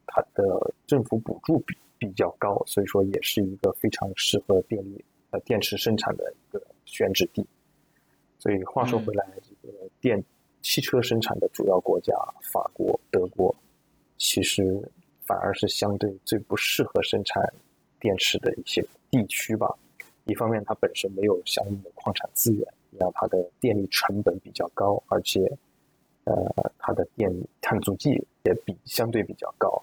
[0.06, 7.46] 它的政府补助比比较高，所以说也是一个非常适合电力呃电池生产的一个选址地。
[8.38, 10.22] 所以话说回来，这个电。
[10.66, 13.54] 汽车生产的主要国家法国、德国，
[14.16, 14.80] 其实
[15.26, 17.52] 反而是相对最不适合生产
[18.04, 19.74] 电池的一些地区吧。
[20.26, 25.40] 一方面，它本身没有相应的矿产资源，让它的电力成本比较高，而且，
[26.24, 26.34] 呃，
[26.78, 28.10] 它的电碳足迹
[28.42, 29.82] 也比相对比较高。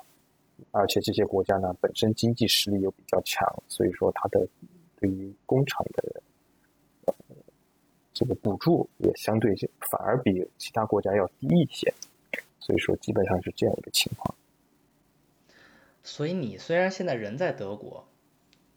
[0.70, 4.48] 而且这些国家呢，本身经济实力又比较强，所以说它的
[5.00, 6.22] 对于工厂的。
[8.14, 9.56] 这个补助也相对
[9.90, 11.92] 反而比其他国家要低一些，
[12.60, 14.31] 所以说基本上是这样一个情况。
[16.12, 18.06] 所以你虽然现在人在德国，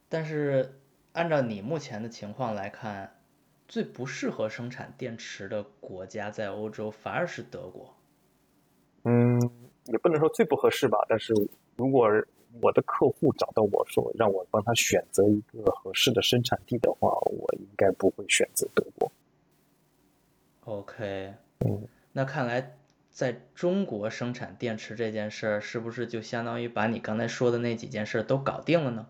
[0.08, 0.78] 但是
[1.14, 3.16] 按照你目前的情况来看，
[3.66, 7.92] 最不适合生产电池的国家在欧洲反而是德国。
[9.02, 9.40] 嗯，
[9.86, 11.34] 也不能说最不合适吧，但是
[11.74, 12.08] 如果
[12.62, 19.10] 我的客户找到我说让我帮他选择一个合适的生产地的话，我应该不会选择德国。
[20.66, 21.34] OK，
[21.66, 22.76] 嗯，那看来
[23.14, 29.06] 在中国生产电池这件事儿，是不是就相当于把你刚才说的那几件事都搞定了呢？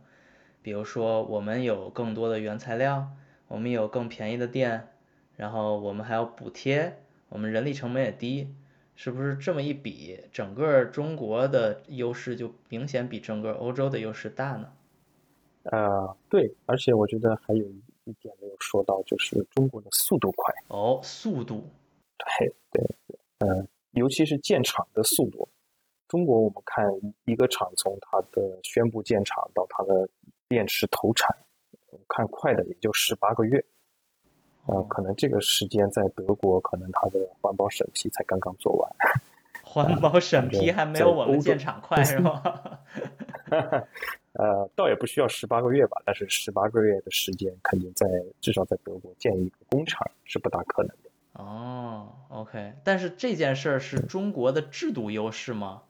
[0.61, 3.09] 比如说，我们有更多的原材料，
[3.49, 4.89] 我们有更便宜的电，
[5.37, 6.99] 然后我们还有补贴，
[7.31, 8.55] 我们人力成本也低，
[8.95, 14.71] 是不是这么一比，整个中国的优势就明显比整个欧洲的优势大呢？
[15.63, 17.83] 呃，对，而且我觉得还有一。
[18.05, 21.67] 一点没有说到，就是中国的速度快哦，速度，
[22.19, 22.85] 对对，
[23.39, 25.49] 嗯，尤其是建厂的速度。
[26.07, 26.85] 中国我们看
[27.25, 30.09] 一个厂从它的宣布建厂到它的
[30.49, 31.35] 电池投产，
[32.09, 33.65] 看快的也就十八个月，
[34.67, 38.97] 呃，可能这个时间在德国，可能它的环保审批才刚刚做完，
[39.63, 42.43] 环保审批还没有我们建厂快是吗？
[44.35, 48.07] 呃，倒也不需要十八个月吧，但是十八个月的时间，肯定在
[48.41, 51.11] 至少在德国建一个工厂是不大可能的。
[51.35, 55.83] 哦，OK，但是这件事儿是中国的制度优势吗？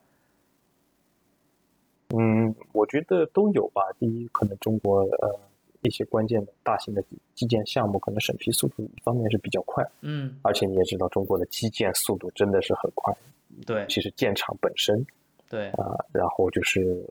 [2.09, 3.81] 嗯，我觉得都有吧。
[3.99, 5.39] 第一，可能中国呃
[5.81, 7.03] 一些关键的大型的
[7.33, 13.15] 基建项目，可能审批速度一方面是比较快，嗯，而且你也知道中国的基建速度真的是很快，
[13.65, 15.05] 对，其实建厂本身。
[15.47, 17.07] 对，啊，然后就是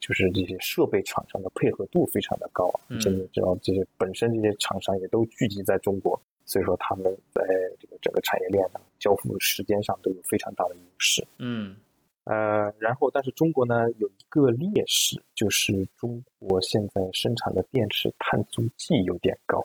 [0.00, 2.96] 就是这些设备厂商的配合度非常的高，嗯。
[2.96, 7.42] 而且你知道这些本身这些厂商也都聚集在中国，所以说他们在
[7.78, 11.24] 这个整个产业链上交付时间上都有非常大的优势。
[11.36, 11.76] 嗯
[12.24, 19.62] 呃，然后但是中国呢有一个劣势，就是中国现在生产的电池碳足迹有点高。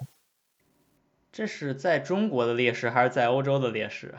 [1.31, 4.13] 这是在中国的劣势还是在欧洲的劣势？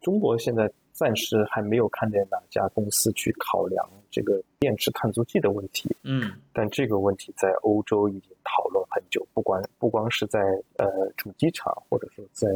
[0.00, 10.40] 中国现在暂时还没有看见哪家公司去考量这个电池碳足迹的问题，嗯但这个问题在欧洲已经讨论很久，不管不光是在
[10.78, 12.48] 呃主机厂，或者说在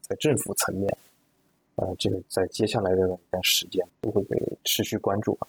[0.00, 0.98] 在政府层面，
[1.76, 5.46] 呃，这个在接下来的一段时间都会被持续关注吧。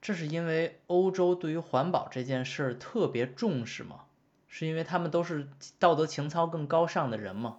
[0.00, 4.00] 这是因为欧洲对于环保这件事儿特别重视吗？
[4.46, 5.46] 是因为他们都是
[5.78, 7.58] 道德情操更高尚的人吗？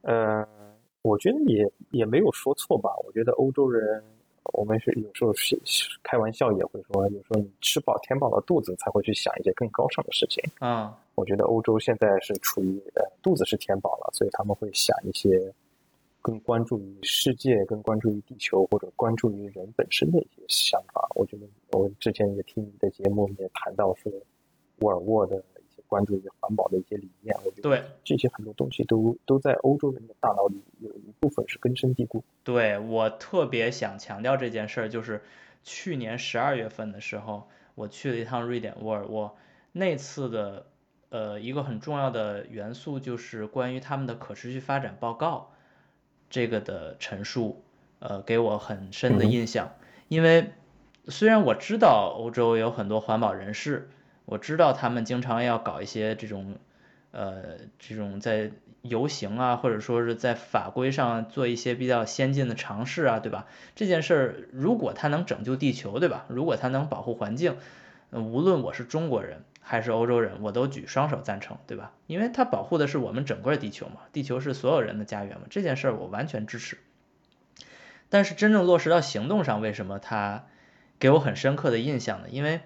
[0.00, 0.46] 呃，
[1.02, 2.90] 我觉得也也没有说错吧。
[3.04, 4.02] 我觉得欧洲人，
[4.54, 5.60] 我们是有时候是
[6.02, 10.42] 开玩笑也会说，有时候你吃饱填饱了肚子，才会去想一些更高尚的事情。
[10.58, 15.54] 啊，我觉得欧洲现在是处于呃肚子是填饱了，所以他们会想一些
[16.20, 21.08] 更关注于世界、更关注于地球或者关注于人本身的一些想法。
[21.14, 21.46] 我觉得
[21.78, 24.12] 我之前也听你的节目也谈到说，
[24.80, 32.24] 沃尔沃的一些关注于环保的一些理念，我觉得对这些很多东西都都在欧洲人的大脑里有一部分是根深蒂固。
[32.42, 35.22] 对，我特别想强调这件事儿，就是
[35.62, 39.36] 去年十二月份的时候，我去了一趟瑞典沃尔沃，
[39.72, 40.66] 那次的
[41.12, 45.52] 呃一个很重要的元素就是关于他们的可持续发展报告
[46.30, 47.62] 这个的陈述，
[47.98, 49.74] 呃，给我很深的印象。
[50.08, 50.52] 因为
[51.08, 53.90] 虽然我知道欧洲有很多环保人士，
[54.24, 56.56] 我知道他们经常要搞一些这种
[57.10, 63.46] 呃这种在游行啊，或者说是在法规上做一些比较先进的尝试啊，对吧？
[63.76, 66.24] 这件事儿如果它能拯救地球，对吧？
[66.28, 67.56] 如果它能保护环境，
[68.10, 71.92] 呃无论我是中国人还是欧洲人，我都举双手赞成，对吧？
[72.06, 76.78] 因为它保护的是我们整个地球嘛，地球是所有人的家园嘛，这件事儿我完全支持。
[78.10, 80.44] 但是真正落实到行动上，为什么它
[80.98, 82.28] 给我很深刻的印象呢？
[82.28, 82.60] 因为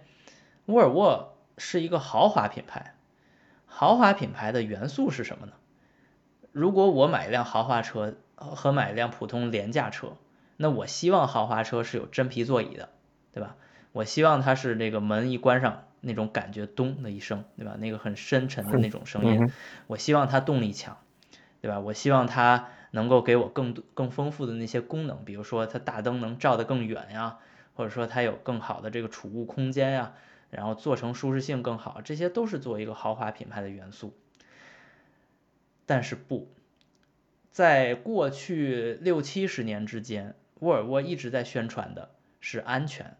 [0.64, 2.94] 沃尔沃是一个豪华品牌，
[3.66, 5.52] 豪华品牌的元素是什么呢？
[6.50, 10.16] 如果我买一辆豪华车和买一辆普通廉价车，
[10.56, 12.88] 那我希望豪华车是有真皮座椅的，
[13.32, 13.54] 对吧？
[13.92, 17.76] 我希望它是这个门一关上那种感觉咚的一声，对吧？
[17.78, 19.50] 那个很深沉的那种声音
[19.86, 20.96] 我希望它动力强，
[21.60, 21.80] 对吧？
[21.80, 27.38] 我希望它能够给我更多更丰富的那些功能，比如说它大灯能照得更远呀，
[27.74, 30.14] 或者说它有更好的这个储物空间呀，
[30.50, 34.14] 然后做成舒适性更好，这些都是作为一个豪华品牌的元素。
[35.84, 36.48] 但是不，
[37.50, 43.16] 在过去六七十年之间，沃尔沃一直在宣传的是安全，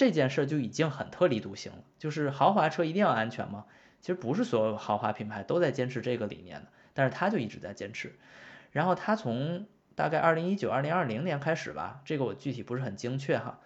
[0.00, 1.84] 这件事就已经很特立独行了。
[1.98, 3.66] 就是豪华车一定要安全吗？
[4.00, 8.18] 其实不是所有豪华品牌都在坚持这个理念的，但是他就一直在坚持。
[8.72, 13.60] 然后他从大概二零一九、二零二零年开始吧，这个我具体不是很精确哈，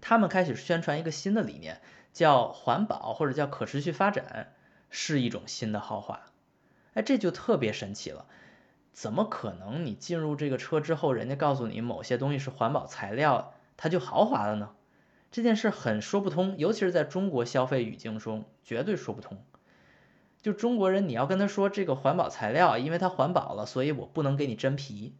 [0.00, 1.82] 他们开始宣传一个新的理念，
[2.14, 4.54] 叫环保或者叫可持续发展，
[4.88, 6.22] 是一种新的豪华。
[6.94, 8.24] 哎，这就特别神奇了。
[8.94, 14.70] 怎么可能你进入这个车之后，人家告诉你某些东西是环保材料，它就豪华了呢？
[15.30, 19.44] 这件事很说不通，尤其是在中国消费语境中，绝对说不通。
[20.40, 25.14] 就中国人，你要跟他说这个环保材料，因为它环保了，所以我不能给你真皮，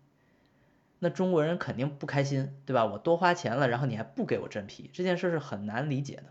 [1.01, 2.87] 那中国人肯定不开心，对吧？
[2.87, 6.25] 我多花钱了，然后你还不给我真皮，这件事是很难理解的。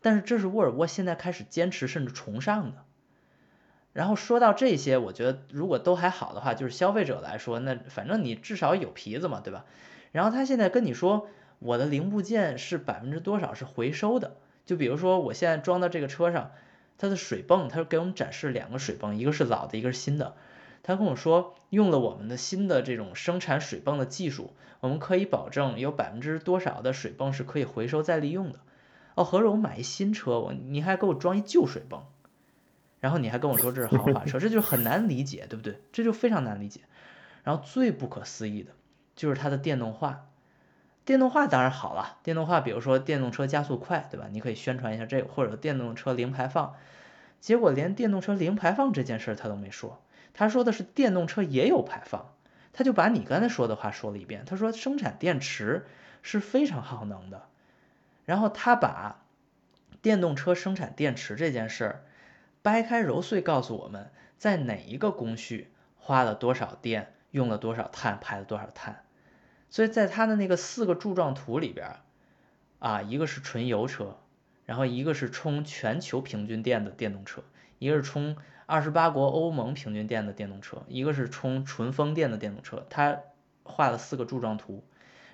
[0.00, 2.84] 但是这是沃尔沃现在开始坚持甚至崇尚的。
[3.92, 9.64] 然后说到这些，我觉得如果都还好的话，就是消费者来说，那反正你至少有皮子嘛，对吧？
[10.12, 11.28] 然后他现在跟你说，
[11.58, 16.52] 我的零部件是百分之多少是回收的，就比如说我现在装到这个车上，
[16.98, 20.34] 它的水泵，他给我们展示两个水泵，一个是老的，一个是新的。
[20.82, 28.60] 他跟我说，用了我们的新的这种生产水泵的技术，我们可以保证有百分之多少的水泵是可以回收再利用的。
[29.16, 32.04] 哦，合着我买一新车，我你还给我装一旧水泵。
[33.00, 35.80] 然后你还跟我说这是豪华车，这就很难理解，对不对？
[35.92, 36.80] 这就非常难理解。
[37.44, 38.72] 然后最不可思议的
[39.14, 40.28] 就是它的电动化，
[41.06, 44.26] 电动化当然好了，电动化比如说电动车加速快，对吧？
[44.30, 46.74] 你可以宣传一下这个，或者电动车零排放。
[47.40, 50.02] 结果连电动车零排放这件事他都没说，
[50.34, 52.34] 他说的是电动车也有排放，
[52.72, 54.44] 他就把你刚才说的话说了一遍。
[54.44, 55.86] 他说生产电池
[56.22, 57.46] 是非常耗能的，
[58.24, 59.22] 然后他把
[60.02, 62.02] 电动车生产电池这件事儿。
[62.62, 69.05] 掰开揉碎告诉我们在哪一个工序花了多少电，用了多少碳，排了多少碳。
[69.76, 71.96] 所以在它的那个四个柱状图里边，
[72.78, 74.16] 啊，一个是纯油车，
[74.64, 77.42] 然后一个是充全球平均电的电动车，
[77.78, 82.86] 一个是充二十八国欧盟平均电的电动车，一个是充纯风电的电动车。
[82.88, 83.20] 它
[83.64, 84.82] 画了四个柱状图，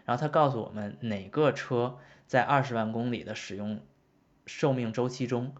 [0.06, 3.80] 然后它告诉我们哪个车在二十万公里的使用
[4.46, 5.54] 寿命周期中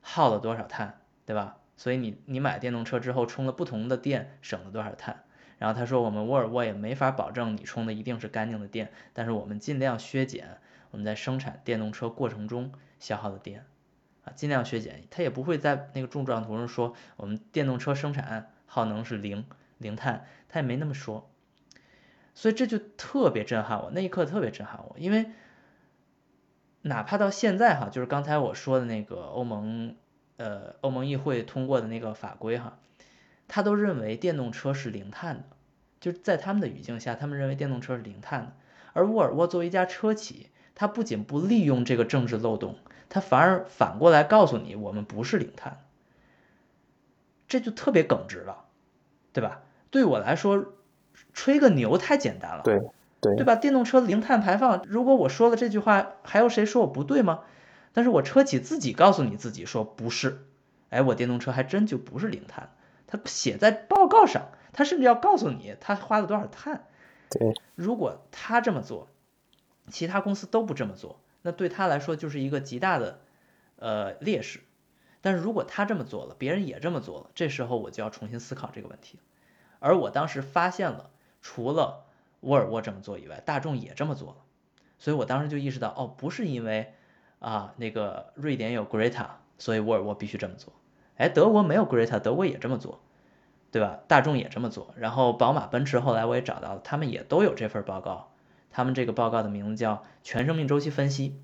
[0.00, 1.56] 耗了多少碳，对吧？
[1.76, 5.24] 所以你你买电动车之后充了不同的电，省了多少碳？
[5.58, 10.58] 然后他说，我们沃尔沃也没法保证你充的一定是干净的电，但是我们尽量削减
[10.92, 13.66] 我们在生产电动车过程中消耗的电，
[14.24, 15.02] 啊，尽量削减。
[15.10, 19.44] 他也不会在那个柱状图上说我们电动车生产耗能是零
[19.78, 21.28] 零碳，他也没那么说。
[22.34, 25.26] 所以这就特别震撼我，那一刻特别震撼我，因为
[26.82, 29.96] 哪怕到现在哈，就是刚才我说的那个欧盟
[30.36, 32.78] 呃欧盟议会通过的那个法规哈。
[33.48, 35.44] 他都认为电动车是零碳的，
[35.98, 38.52] 就是在他们的语境下，他们认为电动车是零碳的。
[38.92, 42.76] 而沃尔沃作为一家车企，它不仅不利用这个政治漏洞，
[43.08, 45.84] 它反而反过来告诉你，我们不是零碳，
[47.48, 48.64] 这就特别耿直了，
[49.32, 49.62] 对吧？
[49.90, 50.74] 对我来说，
[51.32, 52.78] 吹个牛太简单了，对
[53.20, 53.56] 对对吧？
[53.56, 57.40] 电动车零碳排放，如果我说了这句话，还有谁说我不对吗？
[57.92, 60.44] 但是我车企自己告诉你自己说不是，
[60.90, 62.70] 哎，我电动车还真就不是零碳。
[63.08, 66.86] 他写在报告上，他甚至要告诉你他花了多少碳。
[67.30, 69.08] 对，如果他这么做，
[69.88, 73.18] 其他公司都不这么做，那对他来说就是一个极大的
[73.76, 74.60] 呃劣势。
[75.20, 79.18] 但是如果他这么做了，别人也这么做了，这时候我就要重新思考这个问题。
[79.80, 81.10] 而我当时发现了，
[81.42, 82.06] 除了
[82.40, 84.36] 沃尔沃这么做以外，大众也这么做了。
[84.98, 86.94] 所以我当时就意识到，哦，不是因为
[87.40, 89.28] 啊那个瑞典有 Greta，
[89.58, 90.72] 所以沃尔沃必须这么做。
[91.18, 93.00] 哎，德国没有 Greta，德国也这么做，
[93.70, 93.98] 对吧？
[94.08, 98.30] 大众也这么做，然后宝马、奔驰后来我也找到了，他们也都有这份报告，
[98.70, 101.36] 他们这个报告的名字叫全生命周期分析。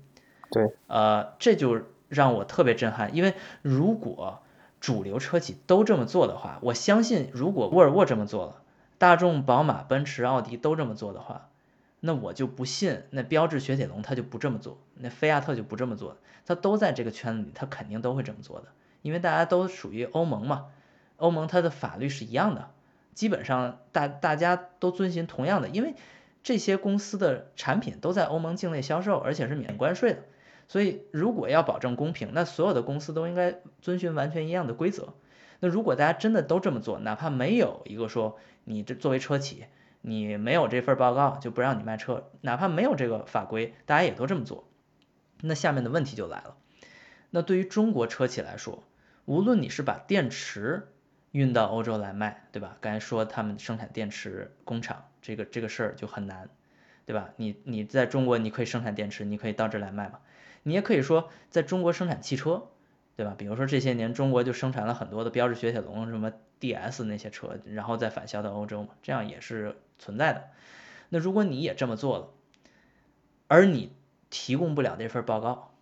[0.51, 4.39] 对，呃，这就让我特别震撼，因为如果
[4.79, 8.61] 主流车企都这么做的话，我相信如果沃尔沃这么做了，
[8.97, 11.49] 大众、宝马、奔驰、奥迪都这么做的话，
[11.99, 16.15] 那我就不信那标致、雪铁龙它就不这么做，那菲亚特就不这么做，
[16.45, 18.67] 它都在这个圈子里，它肯定都会这么做的。
[19.05, 20.65] 因为大家都属于欧盟嘛，
[21.17, 22.71] 欧盟它的法律是一样的，
[23.13, 25.93] 基本上大大家都遵循同样的，因为
[26.41, 30.23] 这些公司的产品都在欧盟境内销售，而且是免关税的，
[30.67, 35.13] 所以如果要保证公平，那所有的公司都应该遵循完全一样的规则。
[35.59, 39.65] 那如果大家真的都这么做，哪怕没有一个说你这作为车企，
[40.01, 44.67] 你没有这份报告就不让你卖车，哪怕没有这个法规，大家也都这么做，
[45.41, 46.57] 那下面的问题就来了，
[47.29, 48.81] 那对于中国车企来说。
[49.25, 50.87] 无论你是把电池
[51.31, 52.77] 运到欧洲来卖，对吧？
[52.79, 56.49] 刚才说他们生产电池工厂，这个这个事儿就很难，
[57.05, 57.31] 对吧？
[57.35, 60.19] 你你在中国你可以生产电池，你可以到这来卖嘛？
[60.63, 62.69] 你也可以说在中国生产汽车，
[63.15, 63.35] 对吧？
[63.37, 70.49] 比如说这些年中国就生产了很多的标致、雪铁龙什么 DS 那些车，然后再返销到欧洲嘛，这样也是存在的。
[71.09, 72.29] 那如果你也这么做了，
[73.47, 73.91] 而你
[74.29, 75.73] 提供不了这份报告，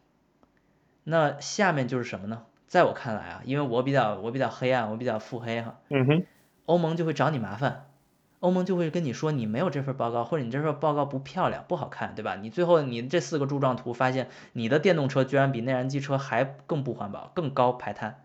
[1.04, 2.46] 那下面就是什么呢？
[2.74, 5.80] 在我看来啊，因为我比较我比较黑暗，我比较腹黑哈。
[5.89, 6.26] 嗯哼。
[6.65, 7.86] 欧盟就会找你麻烦，
[8.39, 12.36] 欧盟就会跟你说你没有这份报告，或者你这份报告不漂亮不好看，对吧？
[12.36, 18.24] 你最后你这四个柱状图发现你的电动车居然比内燃机车还更不环保，更高排碳，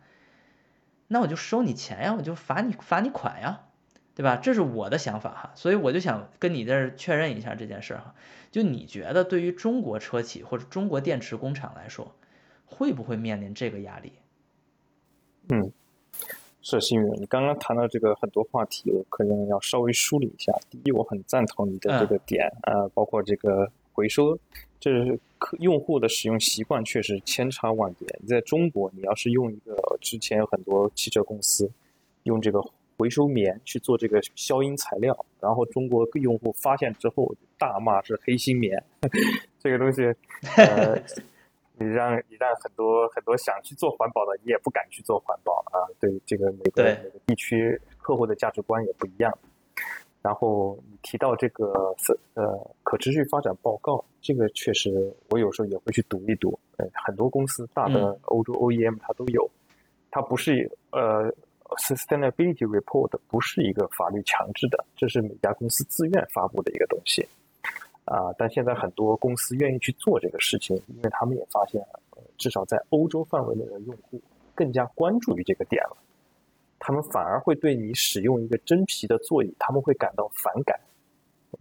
[1.09, 3.61] 那我就收你钱呀，我就罚你罚你款呀，
[4.15, 4.37] 对吧？
[4.37, 8.15] 这是我的想法哈，所以我就想跟你这儿确认一下这件事哈。
[8.51, 12.15] 就你觉得对于中国车企或者中国电池工厂来说，
[12.65, 14.15] 会不会面临这个压力？
[15.51, 15.73] 嗯，
[16.61, 17.13] 是幸运。
[17.21, 20.53] 你刚刚谈到这个很多话题，我可能要稍微梳理一下。
[20.71, 24.39] 第一，我很赞同你的这个点啊，包括这个回收，
[24.79, 28.07] 这是客用户的使用习惯确实千差万别。
[28.21, 31.71] 你在中国，你要是用一个之前有很多汽车公司
[32.25, 32.63] 用这个
[32.99, 38.83] 回收棉去做这个消音材料，然后中国用户发现之后大骂是黑心棉，
[39.59, 40.03] 这个东西。
[40.57, 41.01] 呃。
[41.79, 45.87] 你让你让很多很多想去做环保的，你也不敢去做环保啊。
[46.01, 49.37] 对这个每个每个地区客户的价值观也不一样。
[50.21, 51.95] 然后你提到这个
[52.35, 56.59] 呃可持续发展报告，这个确实我有时候也会去读一读。
[56.77, 59.49] 呃，很多公司大的欧洲 OEM 它都有，
[60.11, 61.33] 它不是呃
[61.77, 67.27] sustainability report 不是一个法律强制的，这是每家公司自愿发布的一个东西。
[68.09, 71.85] 啊，但现在很多公司愿意去做这个事情，因为他们也发现，
[72.39, 74.19] 至少在欧洲范围内的用户，
[74.55, 75.97] 更加关注于这个点了，
[76.79, 80.81] 他们反而会对你使用一个真皮的座椅，他们会感到反感。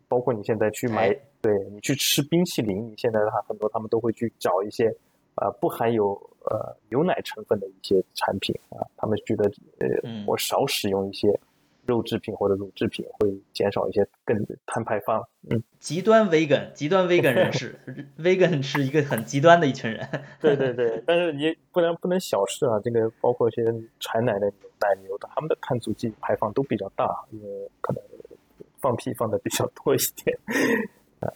[0.07, 4.87] 包括你现在去买，对你去吃冰淇淋，你现在的话很多他们都会去找一些
[5.35, 6.13] 呃不含有
[6.45, 9.87] 呃牛奶成分的一些产品啊，他们觉得呃
[10.25, 11.37] 我少使用一些。
[11.87, 15.23] 肉制品或者乳制品会减少一些更碳排放。
[15.49, 17.79] 嗯，极端 vegan，极端 vegan 人士，
[18.19, 20.05] vegan 是一个很极端的一群人。
[20.41, 23.63] 对对对， 但是你不能不能小视啊，这个包括一些
[23.99, 28.03] 产奶的牛奶牛的，他们的碳足迹排放都比较大，因为可能
[28.79, 30.37] 放屁放的比较多一点。
[31.21, 31.33] 呃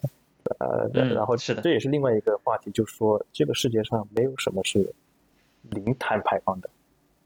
[0.60, 4.94] 呃，然后是的，这也是另外一个话题，就是说这个世界上没有什么是
[5.70, 6.70] 零碳排放的，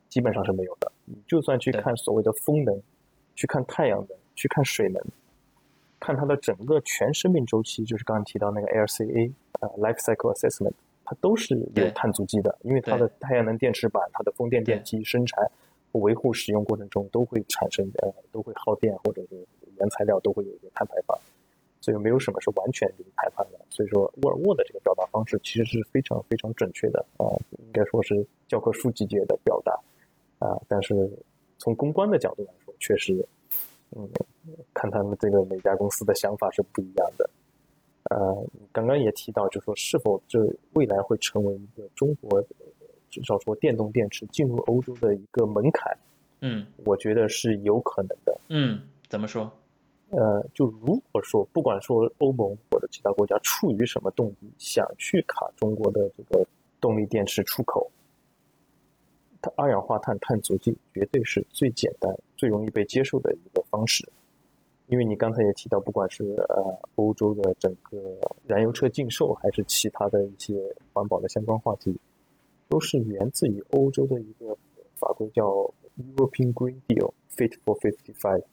[0.08, 0.92] 基本上是没有的。
[1.06, 2.80] 你就算去看所谓的风能。
[3.36, 5.04] 去看太阳能，去看水能，
[6.00, 10.74] 看它的整个全生命周期，就是刚刚提到那个 LCA，呃，Life Cycle Assessment，
[11.04, 15.46] 它都是有碳足迹的，因为它的太阳能电池板、它的风电电机生产、
[15.92, 19.46] 维护、使用过程中都会产生呃，都会耗电，或者是
[19.78, 21.18] 原材料都会有一个碳排放，
[21.82, 23.60] 所以没有什么是完全零排放的。
[23.70, 29.78] 所以说，沃尔沃的这个表达方式其实是非常非常准确的啊，应该说是教科书级别的表达
[30.40, 31.12] 啊，但是
[31.58, 32.65] 从公关的角度来说。
[32.80, 33.14] 确实，
[33.96, 34.08] 嗯，
[34.74, 37.30] 看他们这个每家公司的想法是不一样的。
[38.12, 40.40] 呃，刚刚也提到，就说是否这
[40.74, 42.42] 未来会成为一个中国
[43.10, 45.98] 至少说电动电池进入欧洲的一个门槛？
[46.42, 48.40] 嗯，我觉得是有可能的。
[48.50, 49.52] 嗯，怎么说？
[50.12, 56.46] 呃，就如果说不管说欧盟或者其他国家出于什么动机想去卡中国的这个
[56.80, 57.90] 动力电池出口。
[59.56, 64.08] 二氧化碳碳足迹绝对是最简单、最容易被接受的一个方式，
[64.88, 67.98] 因为你刚才也提到，不管是呃欧洲的整个
[68.46, 70.56] 燃油车禁售，还是其他的一些
[70.94, 71.98] 环保的相关话题，
[72.70, 74.58] 都是源自于欧洲的一个
[74.96, 75.44] 法规，叫
[75.98, 78.44] European Green Deal Fit for Fifty Five。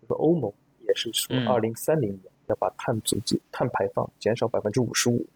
[0.00, 0.52] 这个欧盟
[0.86, 5.26] 也是说，二零三零年要把碳足迹、碳排放减少百分之五十五。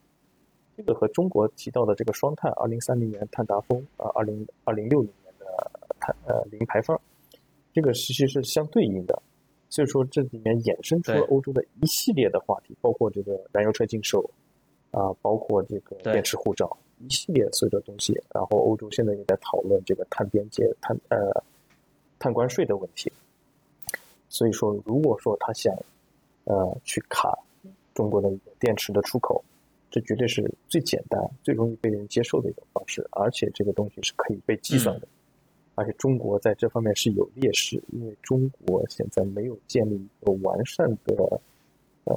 [0.77, 5.45] 这个和中国提到的这个双碳，二零三零年碳达峰啊，二零二零六零年的
[6.01, 6.99] 碳呃零排放，
[7.73, 9.23] 这个其实是相对应的。
[9.69, 14.23] 所以说这里面衍生出了欧洲的一系列的话题，包括这个燃油车禁售
[14.91, 18.13] 啊，包括这个电池护照，一系列所有的东西。
[18.35, 21.43] 然后欧洲现在也在讨论这个碳边界、碳呃
[22.19, 23.11] 碳关税的问题。
[24.29, 25.75] 所以说，如果说他想
[26.45, 27.39] 呃去卡
[27.95, 29.43] 中国的一个电池的出口，
[29.93, 35.07] 这绝对是最简单、最容易被人接受的一种方式，而且这个东西是可以被计算的。
[35.75, 41.41] 而且中国在这方面是有劣势，因为中国现在没有建立一个完善的
[42.05, 42.15] 呃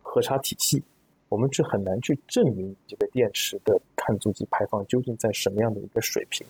[0.00, 0.80] 核查体系，
[1.28, 6.46] 我们是很难去证明这个电池的碳足迹排放究竟在什么样的一个水平。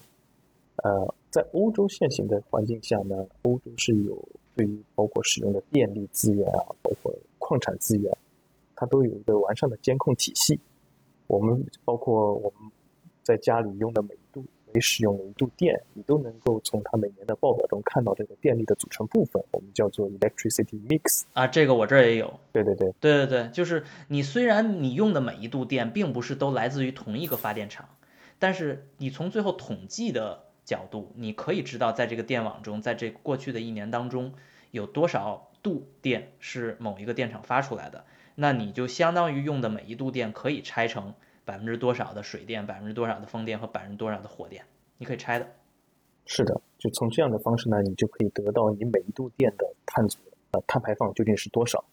[0.77, 4.23] 呃，在欧洲现行的环境下呢，欧洲是有
[4.55, 8.15] 对于包括使用的电力资源啊，包括矿产资源。
[8.83, 10.59] 它都有一个完善的监控体系，
[11.29, 12.69] 我们包括我们
[13.23, 22.41] 在家里用的每一度每使用每一度电，你都能够从它每年的报表中看到这个电力的组成部分，我们叫做 electricity mix 啊，这个我这儿也有。
[22.51, 27.89] 对对对对对对，就是你虽然你用的每一度电并不是都来自于同一个发电厂，
[28.41, 34.33] 但是你从最后统计的角度，你可以知道在这个电网中，在这过去的一年当中
[34.73, 38.05] 有多少度电是某一个电厂发出来的。
[38.35, 41.15] 那你就相当于用的每一度电可以拆成
[41.45, 44.65] 百分之多少的水电，百分之多少的风电和百分之多少的火电，
[44.99, 45.47] 你可以拆的。
[46.25, 50.19] 是的，就从这样的方式呢，你就可以得到你每一度电的碳足
[50.53, 51.85] 呃碳排放究竟是多少。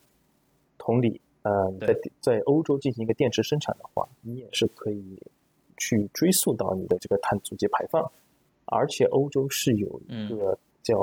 [0.77, 5.21] 同理，呃，在在欧洲进行一个电池生产的话，你也是可以
[5.77, 8.11] 去追溯到你的这个碳足迹排放，
[8.65, 10.97] 而且欧洲是有一个叫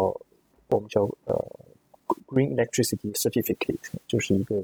[0.71, 1.35] 我们叫呃。
[2.27, 4.63] Green Electricity Certificate 就是一个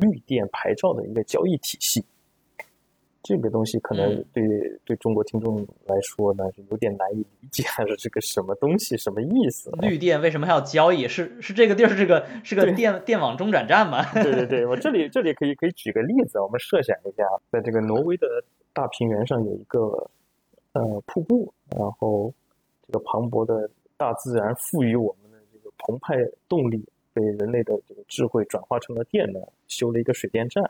[0.00, 2.04] 绿电牌照的一个交易体系。
[3.24, 4.42] 这个东西可能对
[4.84, 9.70] 对中国听众来说呢，是有点难以理解，还是这个什么东西，什么意思？
[9.80, 11.06] 绿电为什么还要交易？
[11.06, 14.04] 是是这个地儿是个是个电电网中转站吗？
[14.12, 18.26] 对对对， 我这里这里可以可以举个例子，我们设想一下，在这个挪威的
[18.72, 20.10] 大平原上有一个
[20.72, 22.34] 呃瀑布，然后
[22.84, 25.21] 这个磅礴的大自然赋予我们
[25.78, 26.16] 澎湃
[26.48, 26.88] 动力。
[27.14, 30.64] 被人类的这个智慧转化成了电呢，修了一个水电站，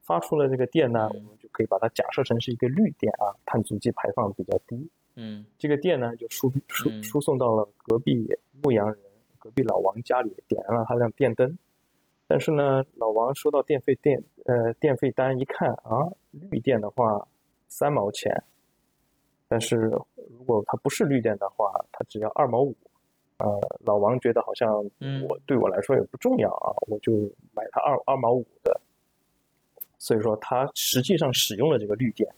[0.00, 4.90] 发出了这个电呢，我们就可以把它假设成是一个绿电啊，碳足迹排放比较低。
[5.14, 8.28] 嗯，这个电呢就输输输送到了隔壁
[8.60, 8.98] 牧羊人
[9.38, 11.56] 隔壁老王家里，点燃了他辆电灯。
[12.26, 17.28] 但是呢，老王收到电费电呃电费单一看啊，绿电的话
[17.68, 18.42] 三毛钱，
[19.46, 20.04] 但是如
[20.36, 22.76] 如果它不是绿电的话，它只要二毛五。
[23.42, 24.72] 呃，老王觉得好像
[25.28, 28.80] 我对我来说也不重要啊，我就买它二二毛五的。
[29.98, 32.32] 所以说，他实际上使用了这个绿电，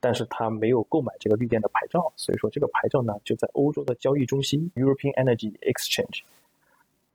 [0.00, 2.12] 但是他没有购买这个绿电的牌照。
[2.16, 6.22] 所以说，这个牌照呢就在欧洲的交易中心 European Energy Exchange，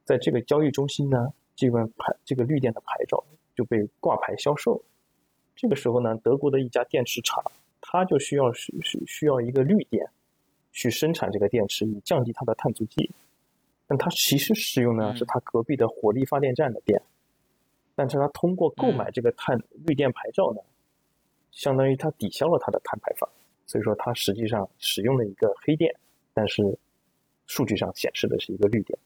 [0.06, 3.22] 在这个交易中心呢，这个牌这个绿电的牌照
[3.56, 4.82] 就被挂牌销售。
[5.56, 7.44] 这个时候呢，德国的一家电池厂，
[7.82, 10.10] 它就需要需需需要一个绿电
[10.72, 13.12] 去生产这个电池，以降低它的碳足迹。
[13.88, 17.02] 但它其实使用呢是它隔壁的火力发电站的电。
[17.96, 20.62] 但是它通过购买这个碳绿电牌照呢，
[21.52, 23.30] 相当于它抵消了它的碳排放，
[23.66, 25.94] 所以说它实际上使用了一个黑电，
[26.34, 26.78] 但是
[27.46, 28.98] 数据上显示的是一个绿电，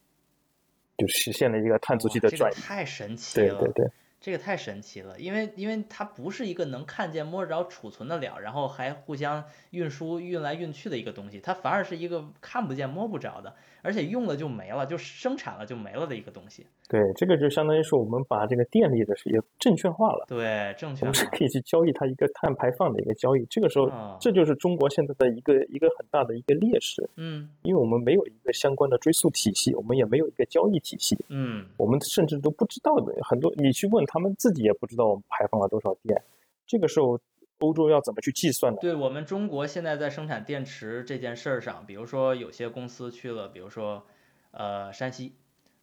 [0.98, 2.56] 就实现了一个碳足迹的转移。
[2.56, 3.58] 太神奇了！
[3.58, 3.92] 对对对。
[4.24, 13.54] 这个太神奇了，因为因为它不是一个能看见、摸着、储存得了，然后还互相运输、运来运去的一个东西，它反而是一个看不见、摸不着的，
[13.84, 16.66] 而且用了就没了，就生产了就没了的一个东西。
[16.90, 20.26] 对，这个就相当于是我们把这个电力的事业证券化了。
[20.28, 21.14] 对，证券化。
[21.14, 23.46] 是可以去交易它一个碳排放的一个交易。
[23.50, 27.08] 这个时候，这就是中国现在的一个一个很大的一个劣势。
[27.18, 27.50] 嗯。
[27.64, 31.18] 因为我们没有一个相关的追溯体系，我们也没有一个交易体系。
[31.28, 31.66] 嗯。
[31.76, 36.20] 我们甚至都不知道的很多，你去问他们自己也不知道我们排放了多少电。
[36.66, 37.20] 这个时候，
[37.60, 38.80] 欧洲要怎么去计算呢？
[38.82, 44.06] 对我们中国现在在生产电池这件事儿上，比如说有些公司去了，比如说
[44.52, 45.36] 呃山西。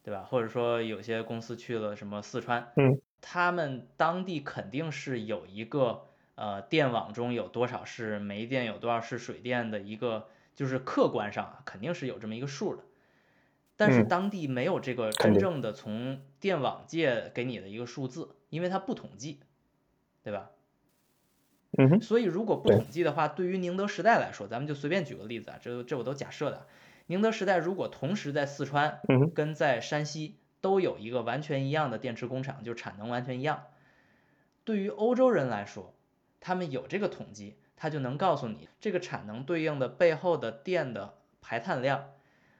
[0.03, 0.23] 对吧？
[0.23, 12.83] 或者说有些公司去了什么四川，嗯，他们当地肯定是有一个呃电网中有多少是煤电，有多少是水电的一个，就是客观上啊肯定是有这么一个数的。
[13.77, 19.39] 但是当地没有这个真正的从电网界给你的一个数字，因为它不统计，
[20.23, 20.49] 对吧？
[21.77, 26.67] 嗯所以如果不统计的话，对于宁德时代来说，咱们就随便举个例子啊，这这我都假设的。
[27.07, 28.99] 宁德时代如果同时在四川
[29.33, 33.63] 跟在山西都有一个完全一样的电池工厂，就产能完全一样，
[34.63, 35.93] 对于欧洲人来说，
[36.39, 42.11] 他们有这个统计，他就能告诉你这个产能对应的背后的电的排碳量，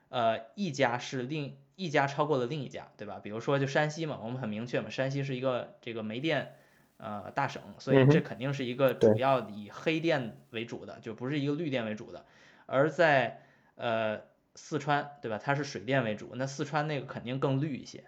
[0.10, 3.20] 呃，一家是另一家超过了另一家，对吧？
[3.22, 6.56] 比如说就山西嘛，我们很明确嘛，山西是一个这个煤电
[7.02, 12.26] 呃大省，所以这肯定是一个主要以黑电为主的，就不是一个绿电为主的，
[12.66, 13.42] 而在
[13.76, 14.22] 呃。
[14.54, 15.38] 四川对吧？
[15.42, 18.04] 它是水电为主，那四川那个肯定更绿一些，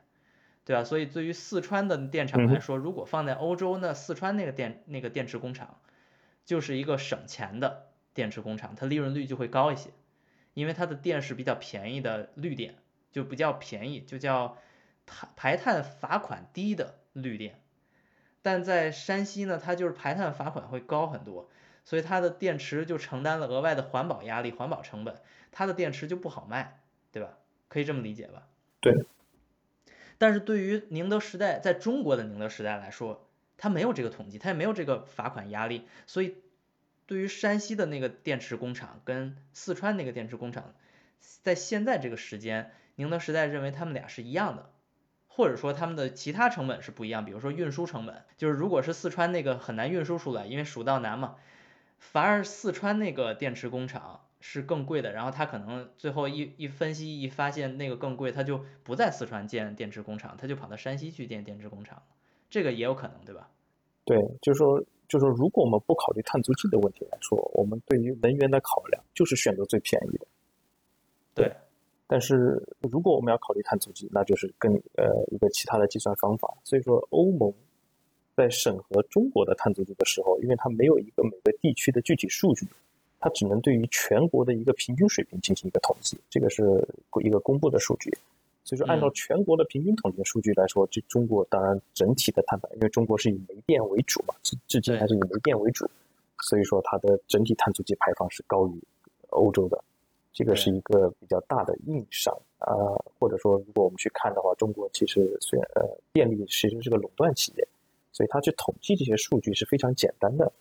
[0.65, 0.83] 对吧？
[0.83, 5.79] 所以对于四川的电厂来说，如果放在欧洲，那四川那个电那个电池工厂
[6.43, 9.91] 就是一个省钱的电池工厂，它利润率就会高一些，
[10.53, 12.75] 因为它的电是比较便宜的绿电，
[13.13, 14.57] 就不叫便宜，就叫
[15.05, 17.62] 排排碳罚款低的绿电。
[18.43, 21.49] 但在山西呢，它就是排碳罚款会高很多。
[21.85, 25.17] 所以它的电池就承担了额外的环保压力、环保成本，
[25.51, 26.79] 它的电池就不好卖，
[27.11, 27.37] 对吧？
[27.67, 28.47] 可以这么理解吧？
[28.79, 29.05] 对。
[30.17, 33.27] 但是对于宁德时代在中国的宁德时代来说，
[33.57, 36.37] 它没有这个统计，它也没有这个罚款压力，所以
[37.05, 40.73] 对于山西的那个电池工厂跟四川那个电池工厂，
[41.41, 44.69] 在现在这个时间，宁德时代认为他们俩是一样的，
[45.36, 51.38] 或者说他们的其他成本是不一样，比如说运输成本，就是如果是四川那个很难运输出来，因为蜀道难嘛。
[51.97, 62.03] 反而四川那个电池工厂是更贵的，然后他可能最后一一分析一发现那个更贵，他就不在四川建电池工厂，他就跑到山西去建电池工厂，
[62.51, 63.49] 这个也有可能，对吧？
[64.05, 70.27] 对，就是说，就是说，如果我们不考虑碳足迹的问题来说，我们对于能源的考量就是选择最便宜的。
[71.34, 71.55] 对。
[72.08, 76.54] 但是如果我们要考虑碳足迹，那就是跟呃一个其他的计算方法。
[76.64, 77.54] 所以说，欧盟。
[78.36, 82.66] 在审核中国的碳足迹的时候，因为它没有一个每个地区的具体数据，
[83.20, 86.64] 它只能对于全国的一个平均水平进行一个统计，这个是
[87.24, 88.10] 一个公布的数据。
[88.64, 95.88] 所以说，按照全国的平均统计数据来说，这中国当然整体的碳排，因为中国是以煤电为主嘛，至至今还是以煤电为主，
[96.39, 98.82] 所以说它的整体碳足迹排放是高于
[99.30, 99.80] 欧洲的，
[100.34, 102.75] 这个是一个比较大的硬伤啊。
[103.17, 107.67] 或者说，如果我们去看的话，中国其实虽然呃电力其实是个垄断企业。
[108.15, 110.53] 所以它去统计这些数据是非常简单的，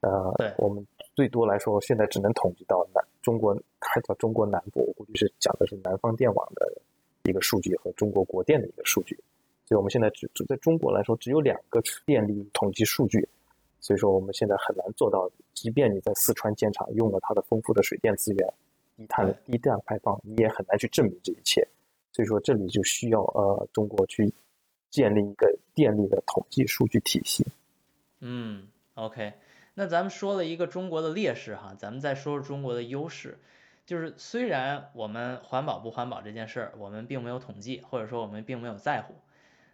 [0.00, 0.84] 呃，我们
[1.14, 6.68] 最多来说现在只能统计到南中国，还到中国南部，我估计是讲的是南方电网的
[7.22, 9.14] 一个数据和中国国电的一个数据，
[9.66, 13.28] 所以我们现在只只在中国来说只有两个电力统计数据，
[13.78, 18.52] 所以说我们现在很难做到，即便你在四川建厂用了它的丰富的水电资源，
[19.00, 21.66] 低碳低碳排放，你也很难去证明这一切，
[22.12, 24.32] 所以说这里就需要呃中国去。
[24.90, 27.46] 建立一个电力的统计数据体系。
[28.18, 29.34] 嗯，OK，
[29.74, 33.38] 那咱们说了一个中国的劣势哈，咱们再说说中国的优势。
[33.86, 39.14] 就是虽然我们环保不环保这件事儿，我们并没有统计，或者说我们并没有在乎，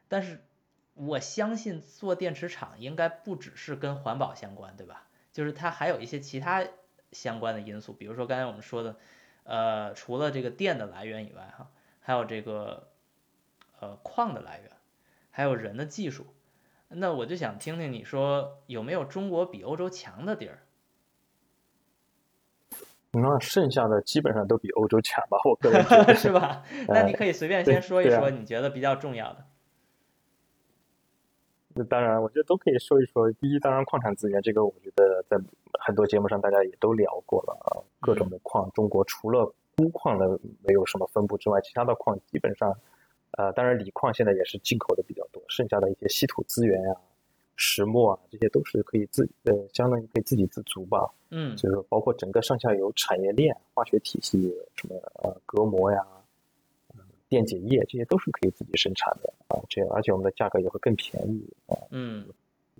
[0.06, 0.44] 但是
[0.92, 5.08] 我相信做电池厂应该不只是跟环保相关，对吧？
[5.32, 6.62] 就是它还有一些其他
[7.10, 8.98] 相关的因素，比如说刚才我们说的，
[9.46, 11.70] 呃，除了这个电的来源以外，哈，
[12.00, 12.88] 还有这个
[13.80, 14.70] 呃矿的来源，
[15.30, 16.26] 还有人的技术。
[16.88, 20.58] 那我就想听听你说有没有中国比欧洲强的地儿？
[23.12, 26.62] 那剩下的基本上都比欧洲强吧，我个人觉得 是吧？
[26.88, 29.46] 那你可以随便先说一说你觉得比较重要的。
[31.76, 33.30] 那当然，我觉得都可以说一说。
[33.32, 35.36] 第一，当然矿产资源这个，我觉得在
[35.78, 42.74] 很多节目上大家也都聊过了啊，各种的矿，中国除了钴矿的没有什么分布之外，其他的矿基本上。
[43.32, 46.96] 呃，当然，锂矿现在也是进口的比较多，剩下的一些稀土资源啊、
[47.54, 51.06] 石墨啊，这些都是可以自呃，相当于可以自给自足吧。
[51.30, 56.02] 嗯，就是包括整个上下游产业链、化学体系，什么呃隔膜呀、
[57.28, 59.60] 电解液，这些都是可以自己生产的啊。
[59.68, 61.76] 这样而且我们的价格也会更便宜啊。
[61.90, 62.26] 嗯，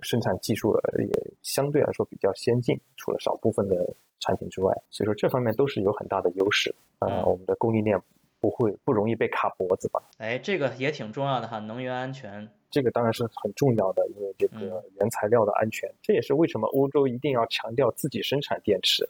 [0.03, 7.25] 生产技术也相对来说比较先进，除了少部分的产品之外，所以说这方面都是有很大的优势啊。
[7.25, 8.01] 我们的供应链。
[8.39, 10.01] 不会不容易被卡脖子吧？
[10.19, 12.47] 哎，这个也挺重要的哈，能源安全。
[12.71, 19.09] 这个当然是很重要的，因为这个原材料的安全，这也是为什么欧洲一定要强调自己生产电池，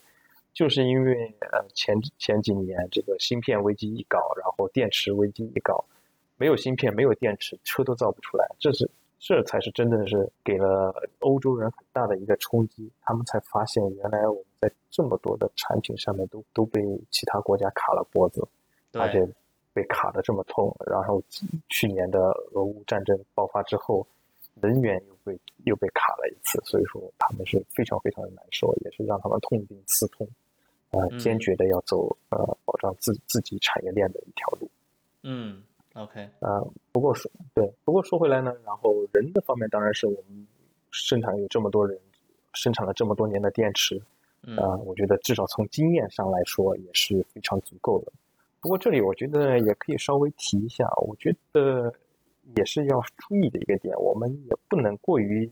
[0.56, 1.12] 就是因为
[1.52, 5.84] 呃前前几年这个芯片危机一搞，然后电池危机一搞，
[6.38, 18.42] 没有芯片，没有电池，车都造不出来，这是这才是真的是给了欧洲人很大的一个冲击，他们才发现原来我们在这么多的产品上面都都被其他国家卡了脖子。
[18.98, 19.28] 而且
[19.74, 21.22] 被卡的这么痛，然后
[21.68, 22.18] 去年的
[22.54, 24.06] 俄乌战争爆发之后，
[24.54, 30.26] 能源又被又被卡了一次，所以说他们是非常非常的难受，也是让他们痛定思痛，
[30.96, 34.70] 呃，坚决的要走呃保障自自己产业链的一条路。
[35.22, 35.62] 嗯
[35.94, 40.46] ，OK，呃，不过说对，不过说回来呢，然后人的方面当然是我们
[40.90, 41.98] 生产有这么多人
[42.54, 44.00] 生产了这么多年的电池，
[44.56, 48.12] 啊，我觉得至少从经验上来说也是非常足够的。
[48.60, 51.92] 不过这里我觉得也可以稍微提一下，我觉得
[52.56, 55.50] 也是要注意的一个点，我们也不能过于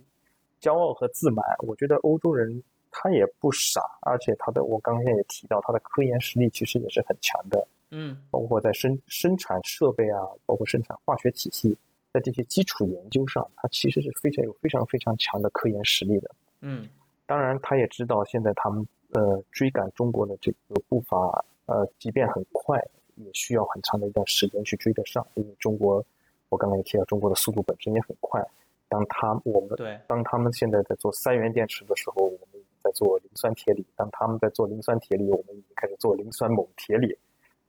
[0.61, 1.45] 骄傲和自满。
[1.59, 2.63] 我觉得欧洲人
[2.97, 7.67] 他也不傻，而且他的我刚才也提到，他的科研实力其实也是很强的。
[7.91, 11.77] 嗯，包括在生生产设备啊，包括生产化学体系，
[12.13, 16.31] 在这些基础研究上，他其实是非常有非常非常强的科研实力的。
[16.61, 16.89] 嗯，
[17.27, 22.81] 当然他也知道现在他们呃追赶中国的这个步伐，呃，即便很快。
[23.17, 26.05] 也需要很长的一段时间去追得上，因为中国，
[26.49, 28.45] 我刚才也提到，中国的速度本身也很快。
[28.89, 32.54] 当他我们对，当他们现在在做三元电池的时候，我们
[32.85, 37.17] 在做磷酸铁锂；当他们在做磷酸铁锂，我们已经开始做磷酸锰铁锂。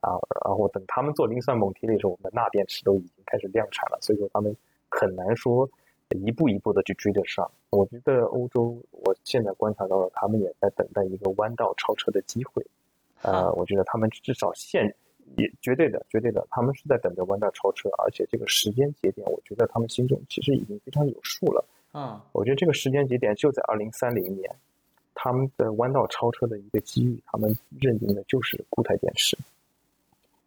[0.00, 0.12] 啊，
[0.44, 3.98] 然后等他们做磷酸锰铁锂的时候，我们的钠电池都已经开始量产了。
[4.02, 4.54] 所以说，他们
[4.90, 5.68] 很难说
[6.10, 7.50] 一步一步的去追得上。
[7.70, 12.64] 我觉得欧洲，我现在观察到了，他们也在等待一个弯道超车的机会。
[13.22, 14.94] 呃，我觉得他们至少现
[15.36, 21.64] 也绝对的，绝对的，他们是在等着弯道超车，而且这个时间节点，我觉得他们心中其实已经非常有数了。
[21.94, 24.54] 嗯，我觉得这个时间节点就在二零三零年，
[25.16, 29.36] 他们的弯道超车的一个机遇，他们认定的就是固态电池。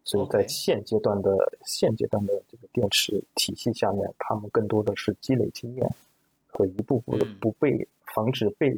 [0.05, 5.89] 所以在现阶段的现阶段的这个电池体系下面，他们更多的是积累经验
[6.47, 8.69] 和一步步的不被防止被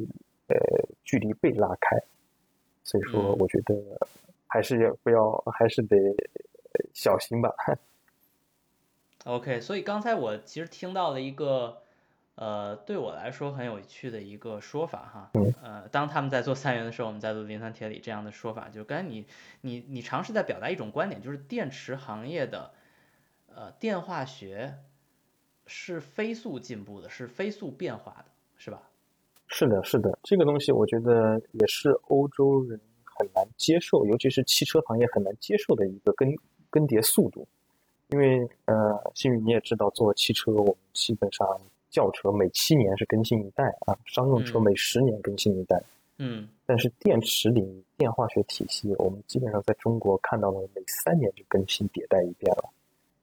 [0.48, 0.56] 呃
[1.04, 1.96] 距离被拉开。
[2.82, 3.76] 所以说，我觉得。
[4.54, 5.32] 还是要不要？
[5.46, 5.96] 还是得
[6.92, 7.50] 小心吧。
[9.24, 11.80] OK，所以刚才我其实听到了一个，
[12.34, 15.30] 呃，对我来说很有趣的一个说法哈。
[15.34, 15.54] 嗯。
[15.62, 19.26] 呃，当他们在做三元的时候，我们在做磷酸铁锂这样的说法，就刚才你
[19.60, 22.70] 你你尝试在表达一种观点，就是电池行业的
[23.54, 24.78] 呃电化学
[25.66, 28.24] 是飞速进步的，是飞速变化的，
[28.56, 28.82] 是吧？
[29.48, 32.80] 是的，是的，这个东西我觉得也是欧洲人。
[33.14, 36.34] 很难接受，尤其是汽车行业很难接受的一个更
[36.70, 37.46] 更迭速度，
[38.08, 41.46] 因为呃，新宇你也知道，做汽车我们基本上
[41.92, 45.80] 轿车每七年是更新一代啊，商用车每十年更新一代，
[46.18, 52.68] 嗯，但是电池领域电化学体系，我们基本上在中国看到了每三年就更新迭代一遍了，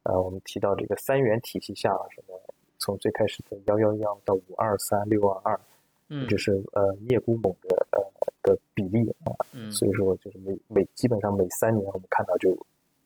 [0.04, 2.40] 呃，我们提到这个三元体系下什么，
[2.78, 5.60] 从最开始的幺幺幺到五二三六二二。
[6.12, 8.02] 嗯，就是呃镍钴锰的呃
[8.42, 12.50] 的比例啊，嗯，所以说就是每每基本上每三年我们看到就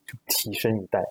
[0.08, 1.04] 就提升一代，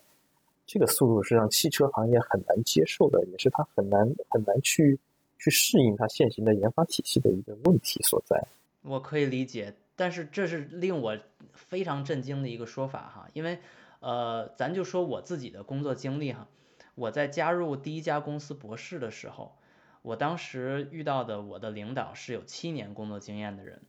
[0.72, 4.98] 这个速度是让汽车行业很难接受的，也是它很难很难去
[5.38, 8.42] 去适应它现行的研发体系的一个问题所在。
[8.80, 11.18] 我可以理解，但是这是令我
[11.52, 13.58] 非常震惊的一个说法哈，因为
[14.00, 16.48] 呃，咱就说我自己的工作经历哈，
[16.94, 19.54] 我在加入第一家公司博士的时候，
[20.00, 23.82] 我当时遇到的我的领导是有七年工作经验的人。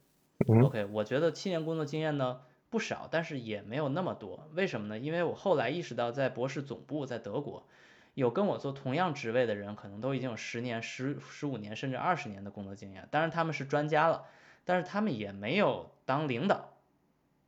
[0.66, 2.42] OK，我觉得七年工作经验呢
[2.74, 4.50] 不少，但是也没有那么多。
[4.56, 4.98] 为什么呢？
[4.98, 7.68] 因为我后来意识到，在博士总部在德国，
[8.16, 13.08] 有跟我做同样职位的人，可能都已经有十年、十十五年甚至二十年的工作经验。
[13.12, 14.24] 当然他们是专家了，
[14.66, 16.74] 但是他们也没有当领导，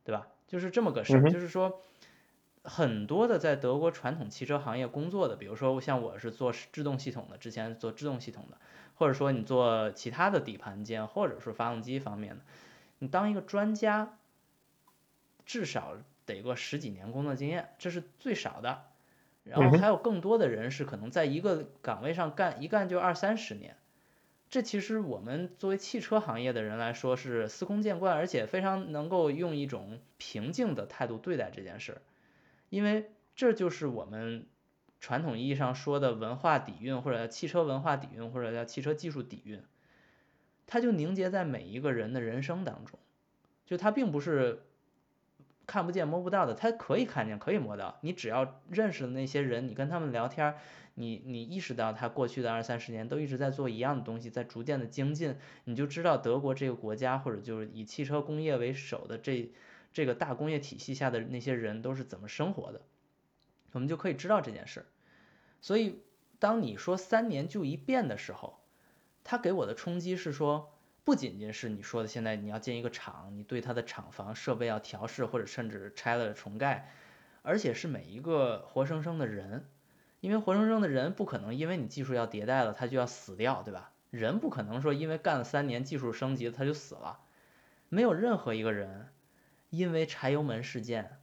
[0.04, 0.28] 对吧？
[0.46, 1.28] 就是这么个事儿。
[1.28, 1.80] 就是说，
[2.62, 8.58] 很多的在德国传统汽车行业工作的，比如说像我是做制动系统的，之前做制动系统的，
[8.94, 12.44] 或者说你做其他的底盘件，或者是发动机方面的。
[13.00, 14.16] 你当一个专家，
[15.46, 18.84] 至少得个十几年工作经验，这是最少的。
[19.44, 23.76] 然后还有更多的人是可能在一个岗位上干一干就二三十年。
[24.48, 32.00] 这其实我们作为汽车行业的人来说是司空见惯，而且非常能够用一种平静的态度对待这件事，
[32.68, 34.46] 因为这就是我们
[35.00, 39.62] 传统意义上说的文化底蕴，或者叫汽车文化底蕴，或者叫汽车技术底蕴。
[40.66, 42.98] 它就凝结在每一个人的人生当中，
[43.64, 44.64] 就它并不是
[45.66, 47.98] 看不见摸不到的，它可以看见可以摸到。
[48.02, 50.54] 你只要认识的那些人，你跟他们聊天，
[50.94, 59.52] 你你意识到他过去的二三十年都一直在做一样的东西，在逐渐的精进，你就知道德国这个国家或者就是以汽车工业为首的这
[59.92, 62.82] 这个大工业体系下的那些人都是怎么生活的，
[63.72, 64.86] 我们就可以知道这件事。
[65.60, 66.02] 所以
[66.38, 68.60] 当你说三年就一变的时候，
[69.24, 70.75] 他给我的冲击是说，
[71.06, 76.90] 不仅仅是你说的现在你要建一个厂，你对它的厂房设备要调试，或者甚至拆了重盖，
[77.42, 79.68] 而且是每一个活生生的人，
[80.18, 83.92] 因为活生生的人不可能因为你技术要迭代了，他就要死掉，对吧？
[84.10, 87.20] 人不可能说因为干了三年技术升级他就死了，
[87.88, 89.06] 没有任何一个人
[89.70, 91.20] 因为柴油门事件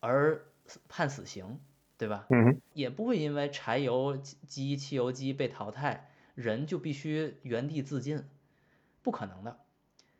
[0.00, 0.46] 而
[0.88, 1.60] 判死刑，
[1.98, 2.24] 对吧？
[2.30, 6.10] 嗯，也不会因为柴油机、汽油机被淘汰。
[6.34, 8.22] 人就必须原地自尽，
[9.08, 9.56] 不可能的。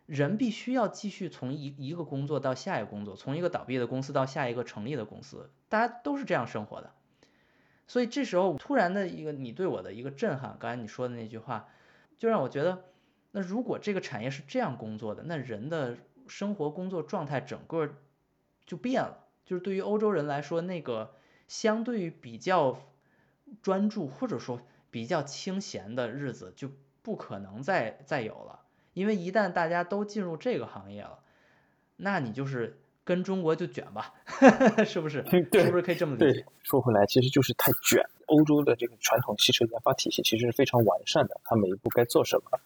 [0.07, 6.95] 人必须要继续从一一个工作到下一个工作，从一个倒闭的公司到下一个成立的公司，大家都是这样生活的。
[7.87, 11.69] 所以这时候突然的一个你对我的一个震撼，刚才你说的那句话，
[12.19, 12.85] 就让我觉得，
[13.33, 17.91] 那如果这个产业是这样工作的，那人的生活工作状态整个
[18.65, 19.27] 就变了。
[19.45, 21.13] 就是对于欧洲人来说，那个
[21.47, 22.81] 相对于比较
[23.61, 24.63] 专注或者说。
[24.91, 26.71] 比较清闲的日子就
[27.03, 28.58] 不可能再再有了，
[28.99, 31.21] 因为一旦大家都进入这个行业了，
[31.99, 34.13] 那你就是跟中国就卷吧，
[34.85, 35.25] 是不是？
[35.31, 36.45] 是不是可以这么理解？
[36.65, 38.05] 说回来，其实就是太卷。
[38.27, 42.59] 欧洲的这个传统汽车研发体系其实是非常完善的，它每一步该做什么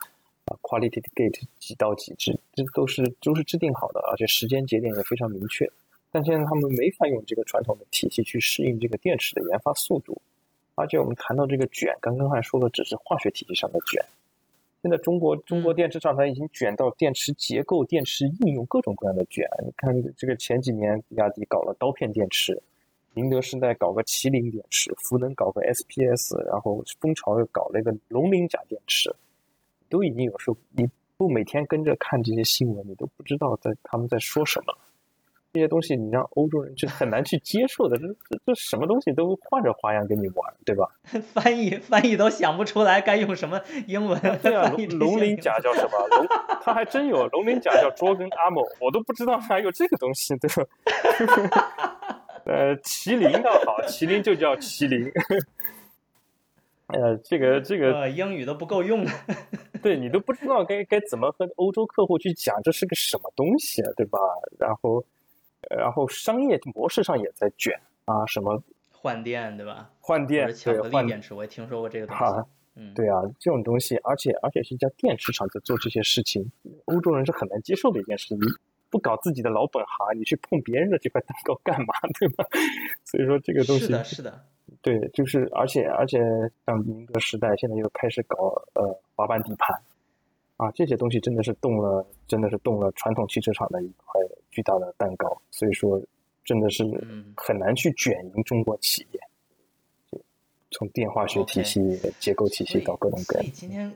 [0.47, 5.70] 啊，quality gate 几到几制，这都是都是制定好的，而且时间节点也非常明确。
[6.11, 10.20] 但现在他们没法用这个传统的体系去适应这个电池的研发速度。
[10.74, 14.03] 而且我们谈到这个卷，刚刚还说的只是化学体系上的卷，
[14.83, 19.49] 现在中国中国电池厂它已经卷到电池结构、电池应用各种各样的卷。
[19.64, 22.61] 你看这个前几年比亚迪搞了刀片电池，
[23.14, 29.14] 宁德时代搞个麒麟电池，福能搞个 SPS，然后蜂巢又搞了一个龙鳞甲电池，
[29.89, 34.76] 都已经有时候你不每天跟着看这些新闻，你都不知道在他们在说什么。
[35.53, 40.88] 这些东西你让欧洲人就很难去接受的，这这这什么东西都换着花样跟你玩，对吧？
[41.34, 44.18] 翻译翻译都想不出来该用什么英文。
[44.42, 46.09] 对啊，龙龙鳞甲叫什么？
[46.09, 46.26] 龙，
[46.62, 50.66] 它还真有龙鳞甲叫 Dragon Armor，我都不知道还有这个东西，对吧？
[52.46, 55.12] 呃，麒麟倒好，麒麟就叫麒麟。
[56.88, 59.11] 呃，这个这个呃英语都不够用的，
[59.82, 64.18] 对你都不知道该该怎么和欧洲客户去讲这是个什么东西，对吧？
[64.59, 65.05] 然后。
[65.70, 69.90] 然后商业模式上也在卷啊，什么换电对吧？
[70.00, 72.22] 换电巧克力电池，我也听说过这个东西。
[72.74, 76.50] 嗯，对啊，这种东西，而且而且是一家电池厂在做这些事情，
[76.86, 78.28] 欧洲人是很难接受的一件事。
[78.28, 78.38] 情
[78.88, 81.94] 不搞自己的老本行，你去碰别人的这块蛋糕干嘛？
[82.18, 82.44] 对吧？
[83.04, 84.44] 所以说这个东西是的，是的，
[84.80, 86.18] 对，就是而且而且
[86.66, 89.78] 像宁德时代现在又开始搞呃滑板底盘。
[90.62, 94.20] 啊，这些东西真的是动了，真的是动了传统汽车厂的一块
[94.52, 96.00] 巨大的蛋糕，所以说
[96.44, 96.84] 真的是
[97.36, 99.20] 很难去卷赢中国企业。
[100.70, 101.80] 从电化学体系、
[102.20, 103.42] 结构体系到各种各样。
[103.42, 103.92] 所以今天，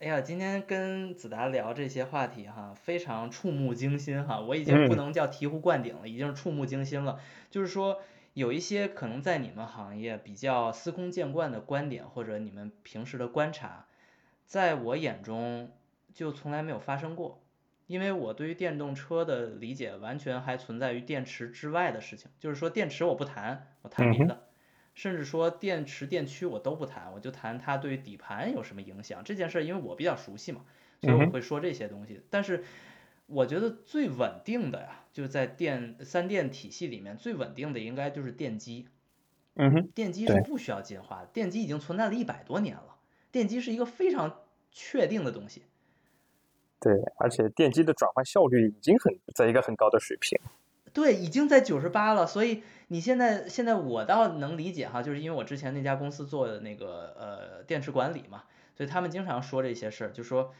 [0.00, 7.18] 哎呀，今天跟子达聊这些话题哈，非常触目惊心哈，我已经不能叫醍醐灌顶了，已经是触目惊心了。
[7.50, 8.02] 就是说，
[8.34, 13.86] 有一些可能在你们行业比较司空见惯的观点，或者你们平时的观察。
[14.46, 15.70] 在我眼中
[16.14, 17.42] 就从来没有发生过。
[17.88, 24.48] 因为我对于电动车的理解完全还存在于电池之外的事情，就是说电池我不谈，我谈别的，
[24.94, 30.64] 甚至说电池电驱我都不谈，我就谈它对底盘有什么影响这件事，因为我比较熟悉嘛，
[31.00, 32.22] 所以我会说这些东西。
[32.30, 32.64] 但是
[33.26, 38.88] 我觉得最稳定的呀，就是在电三电体系里面最稳定的应该就是电机。
[39.54, 42.96] 嗯哼，电机是不需要进化的，电机已经存在了一百多年了，
[43.30, 44.40] 电机是一个非常
[44.70, 45.64] 确定的东西。
[46.82, 50.36] 对，而且电机的转换效率已经很在一个很高的水平。
[50.92, 52.26] 对，已经在九十八了。
[52.26, 58.42] 所以你现在现在我倒能理解哈，就是因为我之前那家公司做的那个呃电池管理嘛，
[58.76, 60.52] 所以他们经常说这些事儿，就说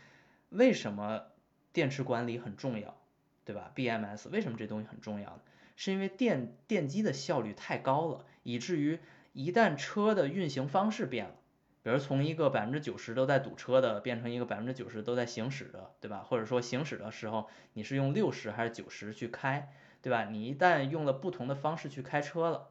[0.50, 1.24] 为什么
[1.72, 2.96] 电池管理很重要，
[3.44, 5.40] 对吧？BMS 为什么这东西很重要呢？
[5.74, 9.00] 是因为电电机的效率太高了，以至于
[9.32, 11.34] 一旦车的运行方式变了。
[11.82, 16.24] 比如从一个百分之九十都在堵车的，变成一个百分之九十都在行驶的，对吧？
[16.24, 20.24] 或者说行驶的时候你是用六十还是九十去开，对吧？
[20.24, 22.68] 你一旦用了不同的方式去开车了，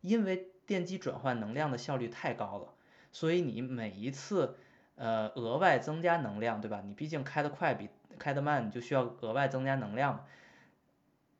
[0.00, 2.74] 因为电机转换能量的效率太高了，
[3.10, 4.56] 所以你每一次
[4.94, 6.82] 呃额外增加能量，对吧？
[6.84, 7.88] 你毕竟开得快比
[8.18, 10.24] 开得慢，你就需要额外增加能量。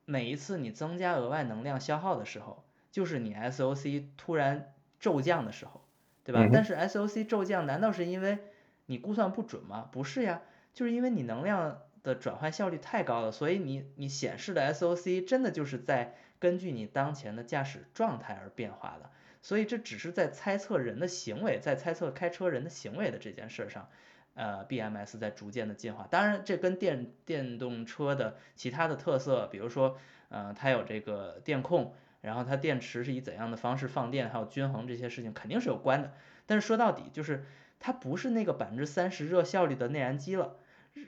[0.04, 5.81] 每一次你增加额外能量消耗的时候，就是你 SOC 突然骤降的时候。
[6.24, 6.48] 对吧？
[6.50, 8.38] 但是 SOC 骤降难道是因为
[8.86, 9.88] 你估算不准吗？
[9.92, 10.42] 不是呀，
[10.72, 19.10] 就是因为你能量的转换效率太高了，所以你你显示的 SOC 真的就是在根据你当前的驾驶状态而变化的。
[19.44, 23.88] 所以这只是在猜测人的行为，在猜测开车人的行为的这件事上，
[24.34, 26.06] 呃，BMS 在逐渐的进化。
[26.08, 29.96] 当然，这跟电电动车的其他的特色，比如说，
[30.28, 31.92] 呃，它有这个电控。
[32.22, 36.14] 然后它电池是以怎样的方式放电，还有均衡这些事情肯定是有关的。
[36.46, 37.44] 但是说到底，就是
[37.78, 40.56] 它不是那个百分之三十热效率的内燃机了。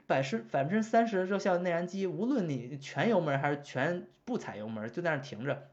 [0.07, 5.69] 百十百分之三十的热效内燃机，无论你全油门还是全不踩油门，就在那停着，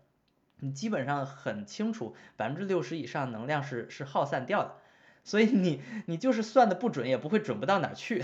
[0.60, 4.76] 你基本上很清楚百分之六十以上能量是是耗散掉的。
[5.24, 8.22] 所以你你就是算的不准，也不会准不到哪去。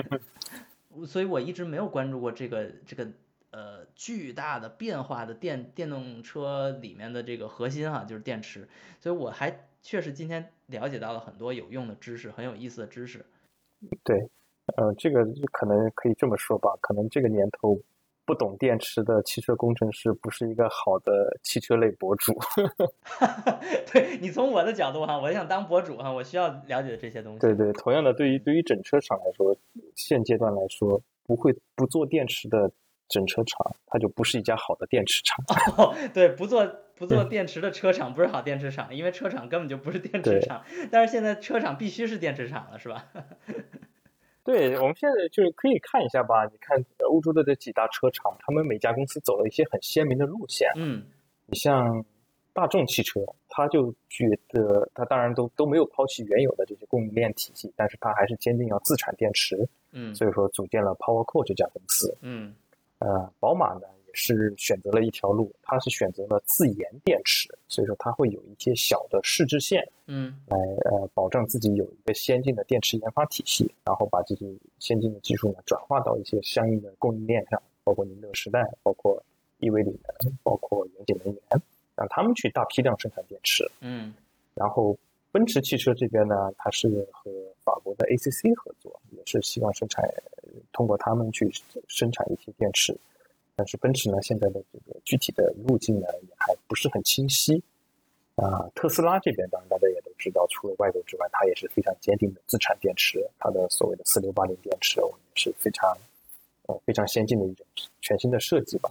[1.06, 3.08] 所以我一直没有关注过这个这个。
[3.50, 8.68] 呃，巨大的变化的电电动车里面的这个核心哈，就是电池，
[9.00, 13.24] 所以我还确实今天了解到了很多有用的知识，很有意思的知识。
[14.04, 14.18] 对，
[14.76, 17.80] 呃，这个可能可以这么说吧，可能这个年头
[18.26, 22.38] 不懂电池的汽车工程师不是一个好的汽车类博主。
[23.90, 27.38] 对你从我的角度哈，我想当博主哈，我需要了解这些东西。
[27.38, 29.56] 对对，同样的，对于对于整车厂来说，
[29.94, 32.70] 现阶段来说，不会不做电池的。
[33.08, 35.44] 整车厂，它就不是一家好的电池厂。
[35.76, 40.62] 哦，对，不做不做电池的车厂不是好电池厂，因为车厂根本就不是电池厂。
[40.90, 43.06] 但是现在车厂必须是电池厂了，是吧？
[44.44, 46.44] 对，我们现在就是可以看一下吧。
[46.46, 50.70] 你看欧洲的这几大车厂，他们每家公司走了一些很鲜明的路线。
[50.76, 51.04] 嗯，
[51.46, 52.04] 你像
[52.54, 59.68] 大众汽车，他就觉得他当然都都没有抛弃原有的这些供应链体系，但是他还是坚定要自产电池。
[59.92, 62.16] 嗯，所以说组建了 PowerCo 这家公司。
[62.22, 62.54] 嗯。
[62.98, 70.58] 呃，宝马呢也是选择了一条路，它是选择了自研电池，所以说它会有一些小的试制线，嗯，来
[70.90, 74.46] 呃保证自己有一个先进的电池研发体系，然后把这些
[74.78, 79.22] 先进的技术呢转化到一些相应的供应链上，包括宁德时代，包括
[79.58, 81.42] 亿维锂能，包括远景能源，
[81.94, 84.12] 让他们去大批量生产电池，嗯，
[84.54, 84.96] 然后
[85.30, 87.30] 奔驰汽车这边呢，它是和
[87.68, 90.02] 法国的 ACC 合作，也是希望生产。
[90.72, 91.52] 通过他们去
[91.86, 92.96] 生产一些电池，
[93.54, 97.62] 但是奔驰呢，现在的这个具体的路径呢也还不是很清晰。
[98.36, 103.22] 啊，特斯拉这边当然大家也都知道，除了外购之外，它也是非常坚定的自产电池。
[103.38, 105.94] 它的所谓的四六八零电池，我们是非常
[106.68, 107.66] 呃非常先进的一种
[108.00, 108.90] 全新的设计吧。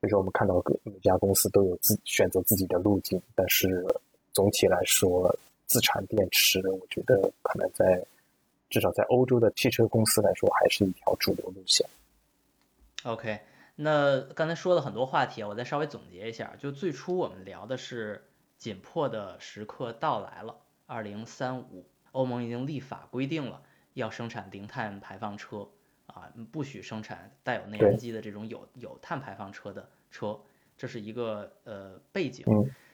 [0.00, 3.86] 所以说，我们看到各每家公司都有自选择自己的路径，但是
[4.32, 5.36] 总体来说，
[5.70, 8.04] 自产电池，我觉得可能在。
[8.72, 11.84] 至少在欧洲的汽车公司来说，还是一条主流路线。
[13.02, 13.40] OK，
[13.74, 16.54] 那刚才说了很多话题，我再稍微总结一下。
[16.56, 20.54] 就最初我们聊的是紧迫的时刻到来了，
[20.86, 23.60] 二零三五，欧盟已经立法规定了
[23.94, 25.66] 要生产零碳排放车
[26.06, 30.38] 啊，不许生产带有内燃机的这种有有碳排放车的车，
[30.78, 32.46] 这是一个呃背景。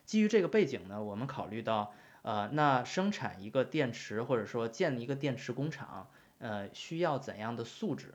[0.07, 1.93] 基于这个背景呢，我们考虑到。
[2.27, 6.11] 呃，那生产一个电池或者说建一个电池工厂，
[6.41, 8.15] 呃，需要怎样的素质？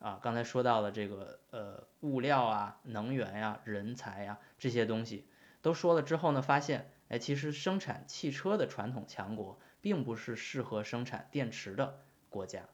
[0.00, 5.28] 啊，刚才说到了这个呃物料啊、能源呀、人才呀这些东西
[5.60, 12.00] 都说了之后呢，发现，哎，其实生产汽车的传统强国并不是适合生产电池的
[12.30, 12.64] 国家，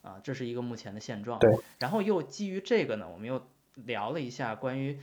[0.00, 1.38] 啊，这是一个目前的现状。
[1.40, 1.58] 对。
[1.78, 4.98] 然后又基于这个呢，我们又聊了一下关于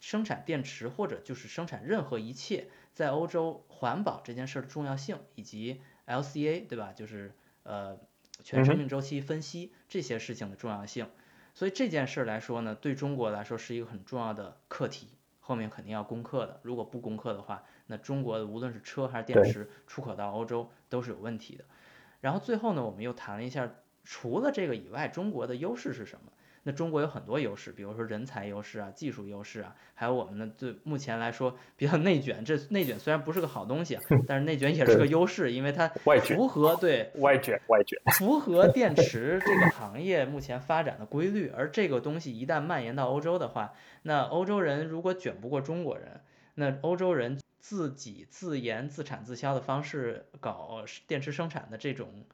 [0.00, 2.66] 生产电池或者就是生产任何一切
[2.98, 6.92] 在欧洲环保这件事的重要性，以及 LCA 对吧？
[6.92, 7.32] 就是
[7.62, 7.96] 呃
[8.42, 11.08] 全生命周期分析这些事情的重要性。
[11.54, 16.58] 所以这件事来说呢，对中国来说是一个很重要的课题，后面肯定要攻克的。
[16.64, 21.64] 如果不攻克的话，那中国的无论是车还是电池出口到欧洲都是有问题的。
[22.20, 23.70] 然后最后呢，我们又谈了一下，
[24.02, 26.32] 除了这个以外，中国的优势是什么？
[26.68, 32.44] 那中国有很多优势，比如说人才优势啊、技术优势啊，还有我们的，对目前来说比较内卷。
[32.44, 33.96] 这内卷虽然不是个好东西，
[34.28, 41.48] 但是内卷也是个优势，因为它符合对外卷外卷符合电池这个行业目前发展的规律。
[41.56, 46.20] 而这个东西一旦蔓延到欧洲的话，那欧洲人如果卷不过中国人，
[46.56, 52.26] 那欧洲人自己自研自产自销的方式搞电池生产的这种。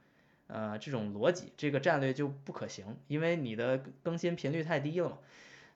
[0.47, 5.19] 呃，这种逻辑，这个战略就不可行，因为你的更新频率太低了嘛。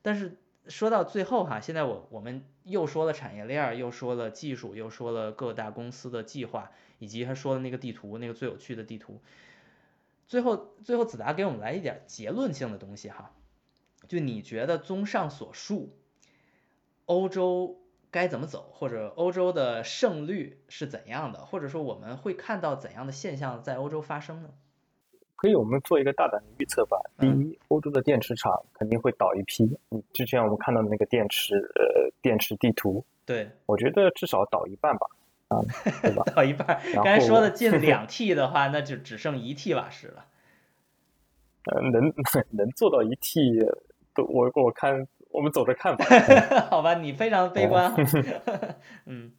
[0.03, 0.37] 但是
[0.69, 9.21] 说到最后哈，现在我我们又说了产业链，又说了技术，又说了各大公司的计划，以及他说的那个地图，那个最有趣的地图。
[10.27, 13.33] 最后，最后子达给我们来一点结论性的东西哈，
[14.09, 15.97] 就你觉得综上所述，
[17.07, 24.51] 欧洲该怎么走，或者欧洲的胜率是怎样的，或者说我们会看到怎样的现象在欧洲发生呢？
[25.37, 26.99] 可以，我们做一个大胆的预测吧。
[27.19, 29.79] 第一，欧洲的电池厂肯定会倒一批。
[29.89, 35.07] 你之前我们看到的那个电池，呃，电池地图，对，我觉得至少倒一半吧，
[35.47, 35.63] 啊，
[36.03, 36.25] 对吧？
[36.35, 36.81] 倒一半。
[36.93, 40.27] 刚才说的近 两 T 的话，那就只剩一 T 瓦时了。
[41.67, 42.13] 呃，能
[42.51, 43.61] 能做到一 T，
[44.15, 45.07] 都我我看
[45.39, 46.05] 我们走着看吧。
[46.69, 47.95] 好吧，你非常悲观。
[49.07, 49.31] 嗯。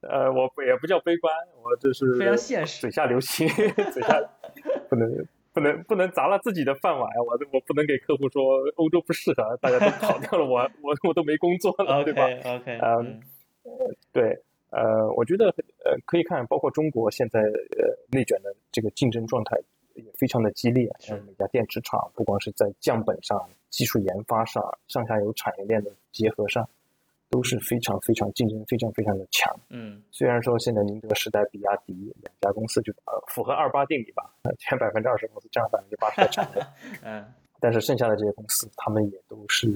[0.00, 3.46] 呃，我也不叫悲观，我这是非常现实，嘴下留情，
[3.94, 4.20] 嘴下
[4.90, 5.08] 不能
[5.52, 7.22] 不能不能砸了自己的饭碗呀！
[7.22, 8.42] 我我不能给客户说
[8.74, 13.20] 欧洲不适合，大家都跑掉了，我我我都没工作了，对吧？OK，嗯，
[14.10, 15.46] 对，呃，我觉得
[15.84, 19.56] 呃可以看，包括中国现在呃内卷的这个竞争状态
[19.94, 26.68] 也非常的激烈，像每家电池厂，不光是在降本上、技术研发上、上下游产业链的结合上。
[27.30, 36.62] 都是非常非常竞争非常非常的强，嗯，虽然说现在宁德时代、比亚迪两家公司就呃符合二八定理吧，前百分之二十公司占百分之八十的产能，
[37.02, 39.66] 嗯，但是剩下的这些公司，他们也都是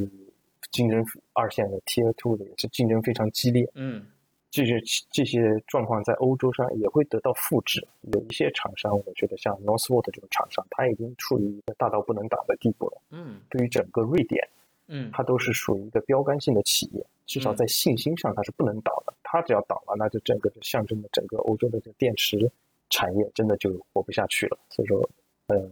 [0.71, 1.03] 竞争
[1.33, 4.05] 二线的 Tier Two 的，也是竞争非常激烈，嗯，
[4.51, 4.81] 这些
[5.11, 7.87] 这些状况在欧洲上也会得到复制。
[8.13, 14.49] 有一些厂商，我觉得像 Northvolt 这种厂商，它已经处于一个大到不能倒的地步了，嗯，对于整个瑞典，
[14.87, 17.05] 嗯，它都是属于一个标杆性的企业。
[17.27, 19.13] 至少在信心上，它是不能倒的。
[19.25, 22.51] 它只要倒了，那就整个就象征着整个欧洲的这个电池
[22.89, 24.57] 产业真的就活不下去了。
[24.71, 25.11] 所以说，
[25.49, 25.69] 呃，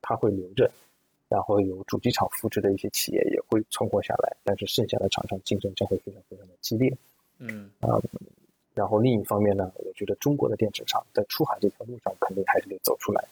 [0.00, 0.70] 它会留着，
[1.28, 4.34] 然后有主机厂扶持的一些企业也会存活下来。
[4.42, 6.90] 但是剩下的厂商竞争将会非常非常的激烈。
[7.38, 8.00] 嗯啊，
[8.74, 13.24] 然后另一方面呢，我觉得中国的电池厂在出海这条路上肯定还是得走出来，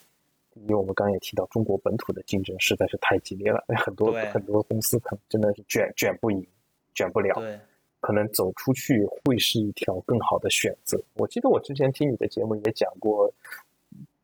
[0.55, 6.47] 因为我们刚刚也提到，中国本土的竞争实在是太激烈了， 很多很多公司可能真的是卷卷不赢。
[6.95, 7.59] 卷不了，对，
[8.01, 11.03] 可能走出去会是一条更好的选择。
[11.15, 13.33] 我记得我之前听你的节目也讲过，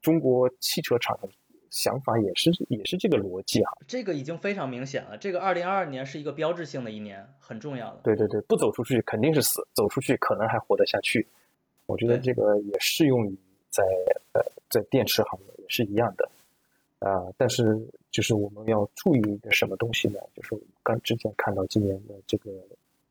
[0.02, 1.28] 中国汽车厂的
[1.78, 3.70] 想法也是也是这个逻辑哈。
[3.86, 5.16] 这个已经非常明显了。
[5.16, 8.00] 这个二零二二年是一个标志性的一年，很重要的。
[8.02, 11.24] 对对对，不走出去肯定是死，走出去可能还活得下去。
[11.86, 13.38] 我觉得这个也适用于
[13.70, 13.84] 在
[14.32, 16.28] 呃在电池行业也是一样的
[16.98, 17.32] 啊。
[17.36, 17.80] 但是
[18.10, 20.18] 就是我们要注意一个什么东西呢？
[20.34, 20.60] 就是我。
[20.82, 22.50] 刚之前看到今年的这个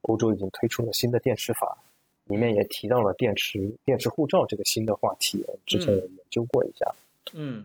[0.02, 1.78] 欧洲已经推出了新的电池法，
[2.26, 6.92] 里面也提到了电池电池护照这个新的话题，之前也研究过一下。
[6.92, 7.07] 嗯，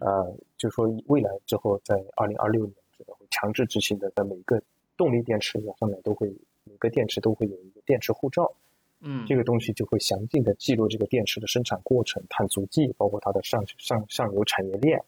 [0.00, 4.62] 呃，就说未来之后在二零二六年这个会强制执行的，在每个
[4.96, 6.28] 动力电池上面都会
[6.64, 8.52] 每个电池都会有一个电池护照。
[9.00, 15.02] 嗯，这个东西就会详尽的记录这个电池的生产过程、碳足迹，包括它的上上上游产业链。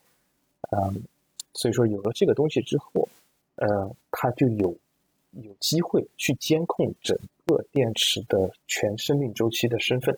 [0.71, 1.03] 嗯，
[1.53, 3.09] 所以说有了这个东西之后，
[3.57, 4.77] 呃，它就有。
[5.43, 10.17] 有机会去监控整个电池的全生命周期的身份，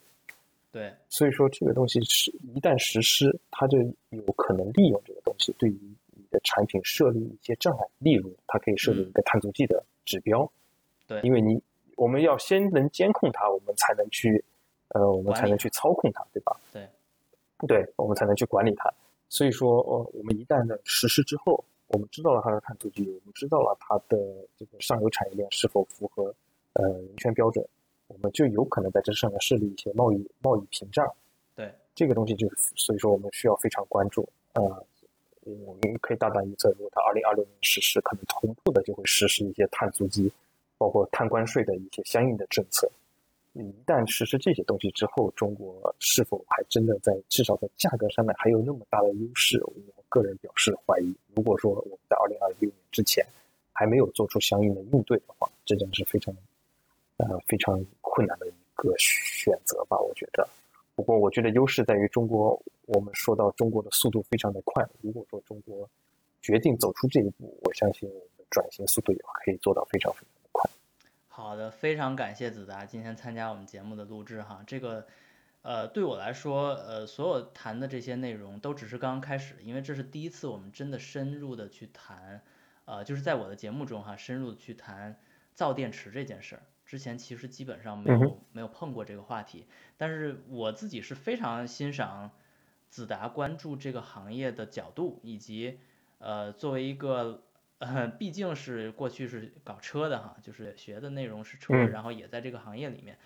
[0.76, 3.78] 对，所以说这个东西是一旦实施，它就
[4.10, 5.80] 有可能利用这个东西对于
[6.10, 10.50] 你的产品设立一些障碍，例如它可以设立一个碳足迹的指标，
[11.06, 11.62] 对，因为你
[11.96, 14.44] 我们要先能监控它，我们才能去，
[14.88, 16.60] 呃，我们才能去操控它，对吧？
[16.72, 16.86] 对，
[17.66, 18.92] 对，我们才能去管理它。
[19.28, 21.64] 所以说，呃，我们一旦的实施之后。
[21.88, 24.18] 我们知道了它的碳足迹，我们知道了它的
[24.58, 26.34] 这个上游产业链是否符合
[26.72, 27.64] 呃人权标准，
[28.08, 31.06] 我们就有可能在这上面设立一些贸易贸易屏障。
[31.54, 34.28] 对，这个东西就是所以说我们需要非常关注。
[34.54, 34.62] 呃，
[35.42, 40.30] 我们可以大胆预测，如果它二零二六年实施，可能同步的就会实施一些碳足迹，
[40.78, 42.90] 包括碳关税的一些相应的政策。
[43.52, 49.58] 一旦实施这些东西之后，中国是否还真的在至少在价格上面还有那么大的优势？
[49.64, 49.72] 我
[50.10, 51.14] 个人表示怀疑。
[51.34, 53.24] 如果说我们在二零二六年之前
[53.72, 56.34] 还没有做出相应的应对的话，这将是非常
[57.16, 60.48] 呃非常困难的一个选择吧，我觉得。
[60.94, 62.62] 不过，我觉得优势在于中国。
[62.86, 65.90] 我们说到中国的速度非常的快，如果说中国
[66.40, 70.70] 决定走出这一步，我相信我们转型速度也可以做到非常非常的快。
[71.26, 74.62] 好的，非常感谢子达今天参加我们节目的录制哈。
[74.64, 75.04] 这个
[75.62, 82.40] 呃，对我来说，呃，所有谈的这些内容都只是刚刚开始，因为这是第一次我们真的深入的去谈，
[82.84, 85.18] 呃，就是在我的节目中哈，深入的去谈
[85.54, 86.62] 造电池这件事儿。
[86.86, 92.30] 之前其实基本上没有没有碰过这个话题，但是我自己是非常欣赏
[92.88, 95.80] 子达关注这个行业的角度，以及
[96.18, 97.42] 呃作为一个
[97.78, 103.18] 呃毕竟是过去是搞车的哈，就是学的内容是车，然后也在这个行业里面。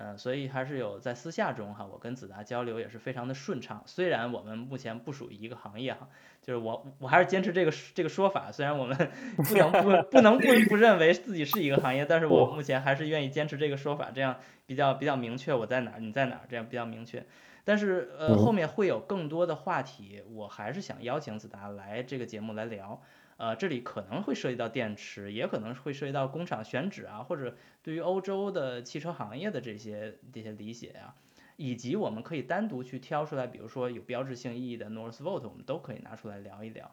[0.00, 3.82] 嗯，所以还是有在私下中哈，我跟子达交流也是非常的顺畅。
[3.84, 6.08] 虽然我们目前不属于一个行业哈，
[6.40, 8.52] 就是我我还是坚持这个这个说法。
[8.52, 8.96] 虽然我们
[9.48, 17.26] 不能不不能不不认为自己是一个行业，但是我目前还是愿意坚持这个说法，这样比较比较明确我在哪儿你在哪儿，这样比较明确。
[17.64, 23.02] 但是呃后面会有更多的话题，我还是想邀请子达来这个节目来聊。
[23.38, 31.14] 呃，这里可能会涉及到电池，也可能会涉及到工厂选址啊，或者对于欧洲的汽车行业的这些这些理解啊，
[31.56, 36.92] 以及我们可以单独去挑出来，比如说有标志性意义的 Northvolt，我们都可以拿出来聊一聊。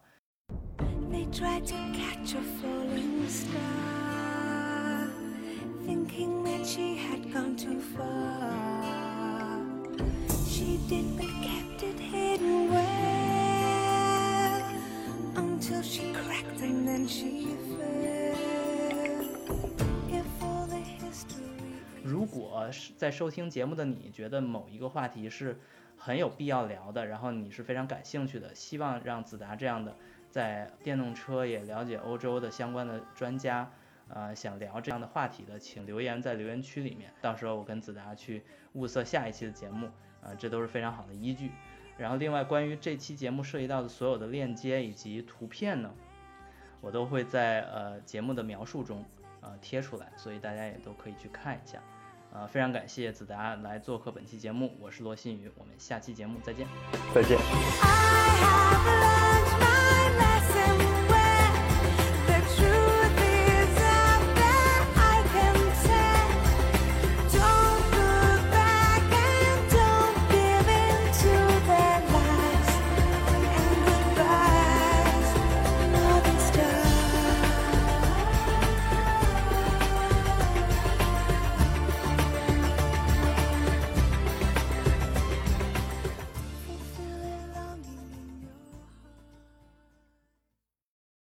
[22.04, 25.60] 如果是在收听节目的你觉得某一个话题是
[25.98, 29.96] 很有必要聊的，然后你是非常感兴趣的，希望让子达这样的
[30.30, 33.72] 在电动车也了解欧洲的相关的专家，
[34.10, 38.44] 呃，想聊这样的话题的，请留言在留言区里面，到时候我跟子达去
[38.74, 39.90] 物色下一期的节目，
[40.22, 41.50] 呃，这都是非常好的依据。
[41.98, 45.92] 然后另外关于这期节目涉及到的所有的链接以及图片呢？
[46.82, 49.04] 我都会在呃节目的描述中
[49.42, 51.80] 呃贴出来，所以大家也都可以去看一下。
[52.32, 56.68] 呃，非常感谢子达来做客本期节目，我是罗新宇，我们下期节目再见。
[57.14, 57.40] 再见。